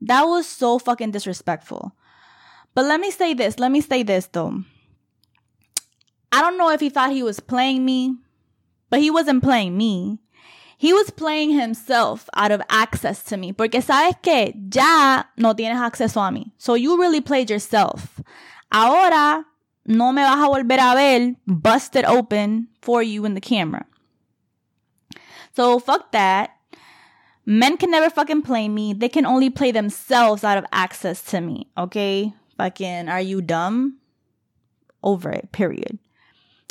That 0.00 0.24
was 0.24 0.46
so 0.46 0.78
fucking 0.78 1.10
disrespectful. 1.10 1.92
But 2.74 2.84
let 2.86 3.00
me 3.00 3.10
say 3.10 3.34
this, 3.34 3.58
let 3.58 3.72
me 3.72 3.80
say 3.80 4.02
this 4.02 4.26
though. 4.26 4.64
I 6.32 6.40
don't 6.40 6.56
know 6.56 6.70
if 6.70 6.80
he 6.80 6.90
thought 6.90 7.10
he 7.10 7.22
was 7.22 7.40
playing 7.40 7.84
me, 7.84 8.16
but 8.88 9.00
he 9.00 9.10
wasn't 9.10 9.42
playing 9.42 9.76
me. 9.76 10.20
He 10.78 10.92
was 10.92 11.10
playing 11.10 11.50
himself 11.50 12.30
out 12.34 12.52
of 12.52 12.62
access 12.70 13.22
to 13.24 13.36
me. 13.36 13.52
Porque 13.52 13.82
sabes 13.82 14.14
que 14.22 14.54
ya 14.72 15.24
no 15.36 15.52
tienes 15.52 15.76
acceso 15.76 16.26
a 16.26 16.30
mí. 16.30 16.52
So 16.56 16.74
you 16.74 16.98
really 16.98 17.20
played 17.20 17.50
yourself. 17.50 18.22
Ahora 18.72 19.44
no 19.84 20.12
me 20.12 20.22
vas 20.22 20.38
a 20.38 20.48
volver 20.48 20.78
a 20.78 20.94
ver 20.94 21.36
busted 21.46 22.04
open 22.06 22.68
for 22.80 23.02
you 23.02 23.24
in 23.26 23.34
the 23.34 23.40
camera. 23.40 23.84
So 25.54 25.78
fuck 25.80 26.12
that. 26.12 26.50
Men 27.46 27.76
can 27.76 27.90
never 27.90 28.10
fucking 28.10 28.42
play 28.42 28.68
me. 28.68 28.92
They 28.92 29.08
can 29.08 29.26
only 29.26 29.50
play 29.50 29.72
themselves 29.72 30.44
out 30.44 30.58
of 30.58 30.64
access 30.72 31.22
to 31.30 31.40
me. 31.40 31.68
Okay? 31.76 32.34
Fucking, 32.56 33.08
are 33.08 33.20
you 33.20 33.40
dumb? 33.40 33.98
Over 35.02 35.30
it, 35.30 35.50
period. 35.50 35.98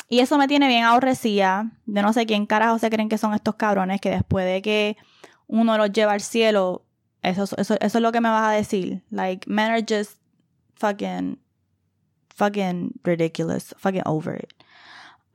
Y 0.08 0.20
eso 0.20 0.38
me 0.38 0.46
tiene 0.46 0.68
bien 0.68 0.84
aborrecida. 0.84 1.70
De 1.86 2.02
no 2.02 2.12
sé 2.12 2.26
quién 2.26 2.46
carajo 2.46 2.78
se 2.78 2.90
creen 2.90 3.08
que 3.08 3.18
son 3.18 3.34
estos 3.34 3.56
cabrones 3.56 4.00
que 4.00 4.10
después 4.10 4.46
de 4.46 4.62
que 4.62 4.96
uno 5.48 5.76
los 5.76 5.92
lleva 5.92 6.12
al 6.12 6.20
cielo, 6.20 6.84
eso, 7.22 7.42
eso, 7.58 7.76
eso 7.80 7.98
es 7.98 8.02
lo 8.02 8.12
que 8.12 8.20
me 8.20 8.28
vas 8.28 8.48
a 8.48 8.52
decir. 8.52 9.02
Like, 9.10 9.48
men 9.50 9.70
are 9.70 9.82
just 9.82 10.18
fucking, 10.76 11.38
fucking 12.34 13.00
ridiculous. 13.04 13.74
Fucking 13.78 14.02
over 14.06 14.36
it. 14.36 14.52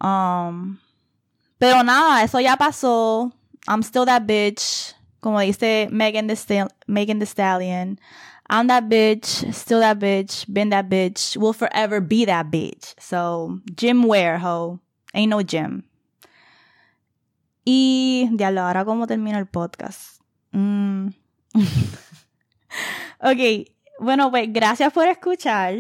Um, 0.02 0.80
pero 1.60 1.84
nada, 1.84 2.24
eso 2.24 2.39
ya 2.39 2.58
pasó. 2.58 3.32
I'm 3.67 3.84
still 3.84 4.06
that 4.06 4.26
bitch 4.26 4.95
como 5.26 5.40
dice 5.40 5.88
Megan 5.90 6.28
the 6.28 6.68
Megan 6.86 7.18
the 7.18 7.26
Stallion, 7.26 8.00
I'm 8.48 8.68
that 8.68 8.84
bitch, 8.88 9.52
still 9.52 9.80
that 9.80 9.98
bitch, 9.98 10.46
been 10.48 10.70
that 10.70 10.88
bitch, 10.88 11.36
will 11.36 11.52
forever 11.52 12.00
be 12.00 12.26
that 12.26 12.52
bitch. 12.52 12.94
So, 13.00 13.60
gym 13.76 14.04
wear, 14.04 14.38
ho. 14.38 14.80
Ain't 15.16 15.32
no 15.32 15.42
gym. 15.42 15.84
Y, 17.66 18.30
diablo, 18.34 18.62
ahora 18.62 18.86
cómo 18.86 19.08
termino 19.08 19.40
el 19.40 19.48
podcast. 19.48 20.22
Mm. 20.52 21.08
ok, 23.20 23.68
bueno, 24.00 24.30
pues 24.30 24.54
gracias 24.54 24.94
por 24.94 25.08
escuchar. 25.08 25.80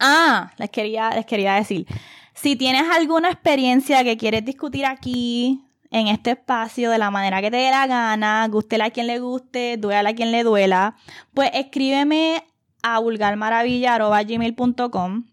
Ah, 0.00 0.50
les 0.58 0.70
quería, 0.70 1.10
les 1.10 1.26
quería 1.26 1.54
decir, 1.54 1.86
si 2.34 2.56
tienes 2.56 2.90
alguna 2.90 3.30
experiencia 3.30 4.02
que 4.02 4.16
quieres 4.16 4.44
discutir 4.44 4.84
aquí, 4.84 5.65
en 5.90 6.08
este 6.08 6.32
espacio 6.32 6.90
de 6.90 6.98
la 6.98 7.10
manera 7.10 7.40
que 7.40 7.50
te 7.50 7.56
dé 7.58 7.70
la 7.70 7.86
gana, 7.86 8.46
guste 8.48 8.82
a 8.82 8.90
quien 8.90 9.06
le 9.06 9.18
guste, 9.18 9.76
duela 9.76 10.10
a 10.10 10.14
quien 10.14 10.32
le 10.32 10.42
duela, 10.42 10.96
pues 11.34 11.50
escríbeme 11.54 12.44
a 12.82 12.98
vulgarmaravilla.gmail.com. 12.98 15.24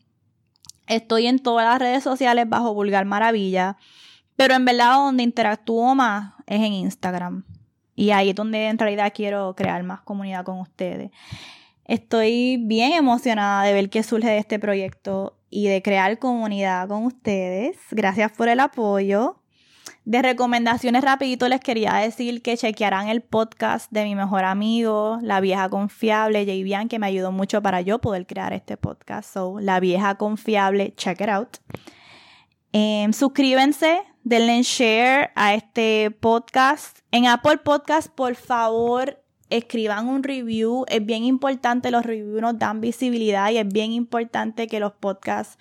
Estoy 0.87 1.27
en 1.27 1.39
todas 1.39 1.65
las 1.65 1.79
redes 1.79 2.03
sociales 2.03 2.49
bajo 2.49 2.73
Vulgar 2.73 3.05
Maravilla, 3.05 3.77
pero 4.35 4.53
en 4.53 4.65
verdad 4.65 4.95
donde 4.95 5.23
interactúo 5.23 5.95
más 5.95 6.33
es 6.45 6.61
en 6.61 6.73
Instagram. 6.73 7.45
Y 7.95 8.11
ahí 8.11 8.31
es 8.31 8.35
donde 8.35 8.67
en 8.67 8.77
realidad 8.77 9.13
quiero 9.15 9.55
crear 9.55 9.81
más 9.83 10.01
comunidad 10.01 10.43
con 10.43 10.59
ustedes. 10.59 11.11
Estoy 11.85 12.57
bien 12.57 12.93
emocionada 12.93 13.63
de 13.63 13.73
ver 13.73 13.89
qué 13.89 14.03
surge 14.03 14.29
de 14.29 14.37
este 14.37 14.57
proyecto 14.57 15.37
y 15.49 15.67
de 15.67 15.81
crear 15.81 16.17
comunidad 16.17 16.87
con 16.87 17.05
ustedes. 17.05 17.77
Gracias 17.91 18.31
por 18.31 18.49
el 18.49 18.59
apoyo. 18.59 19.42
De 20.05 20.21
recomendaciones 20.21 21.01
rapidito 21.01 21.47
les 21.47 21.61
quería 21.61 21.93
decir 21.93 22.41
que 22.41 22.57
chequearán 22.57 23.07
el 23.07 23.21
podcast 23.21 23.89
de 23.89 24.03
mi 24.03 24.15
mejor 24.15 24.43
amigo, 24.43 25.17
la 25.21 25.39
vieja 25.39 25.69
confiable, 25.69 26.45
Jay 26.45 26.87
que 26.89 26.99
me 26.99 27.07
ayudó 27.07 27.31
mucho 27.31 27.61
para 27.61 27.79
yo 27.79 27.99
poder 27.99 28.27
crear 28.27 28.51
este 28.51 28.75
podcast. 28.75 29.33
So, 29.33 29.61
la 29.61 29.79
vieja 29.79 30.15
confiable, 30.15 30.93
check 30.97 31.21
it 31.21 31.29
out. 31.29 31.57
Em, 32.73 33.13
suscríbanse, 33.13 34.01
denle 34.25 34.61
share 34.63 35.31
a 35.35 35.53
este 35.53 36.11
podcast. 36.11 36.99
En 37.11 37.27
Apple 37.27 37.59
Podcast, 37.59 38.09
por 38.13 38.35
favor, 38.35 39.23
escriban 39.49 40.09
un 40.09 40.23
review. 40.23 40.83
Es 40.89 41.05
bien 41.05 41.23
importante, 41.23 41.91
los 41.91 42.05
reviews 42.05 42.41
nos 42.41 42.59
dan 42.59 42.81
visibilidad 42.81 43.51
y 43.51 43.57
es 43.57 43.67
bien 43.69 43.93
importante 43.93 44.67
que 44.67 44.81
los 44.81 44.91
podcasts 44.91 45.57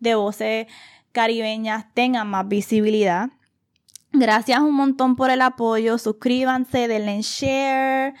de 0.00 0.16
voces 0.16 0.66
caribeñas 1.12 1.86
tengan 1.94 2.26
más 2.26 2.48
visibilidad. 2.48 3.30
Gracias 4.16 4.60
un 4.60 4.74
montón 4.74 5.16
por 5.16 5.30
el 5.30 5.42
apoyo. 5.42 5.98
Suscríbanse, 5.98 6.86
denle 6.86 7.20
share. 7.22 8.14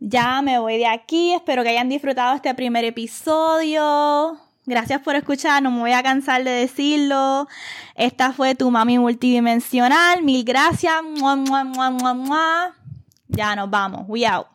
Ya 0.00 0.42
me 0.42 0.58
voy 0.58 0.78
de 0.78 0.86
aquí. 0.88 1.32
Espero 1.32 1.62
que 1.62 1.68
hayan 1.68 1.88
disfrutado 1.88 2.34
este 2.34 2.52
primer 2.56 2.84
episodio. 2.84 4.36
Gracias 4.66 5.00
por 5.00 5.14
escuchar. 5.14 5.62
No 5.62 5.70
me 5.70 5.78
voy 5.78 5.92
a 5.92 6.02
cansar 6.02 6.42
de 6.42 6.50
decirlo. 6.50 7.46
Esta 7.94 8.32
fue 8.32 8.56
tu 8.56 8.68
mami 8.72 8.98
multidimensional. 8.98 10.24
Mil 10.24 10.44
gracias. 10.44 10.94
Ya 13.28 13.54
nos 13.54 13.70
vamos. 13.70 14.04
We 14.08 14.26
out. 14.26 14.48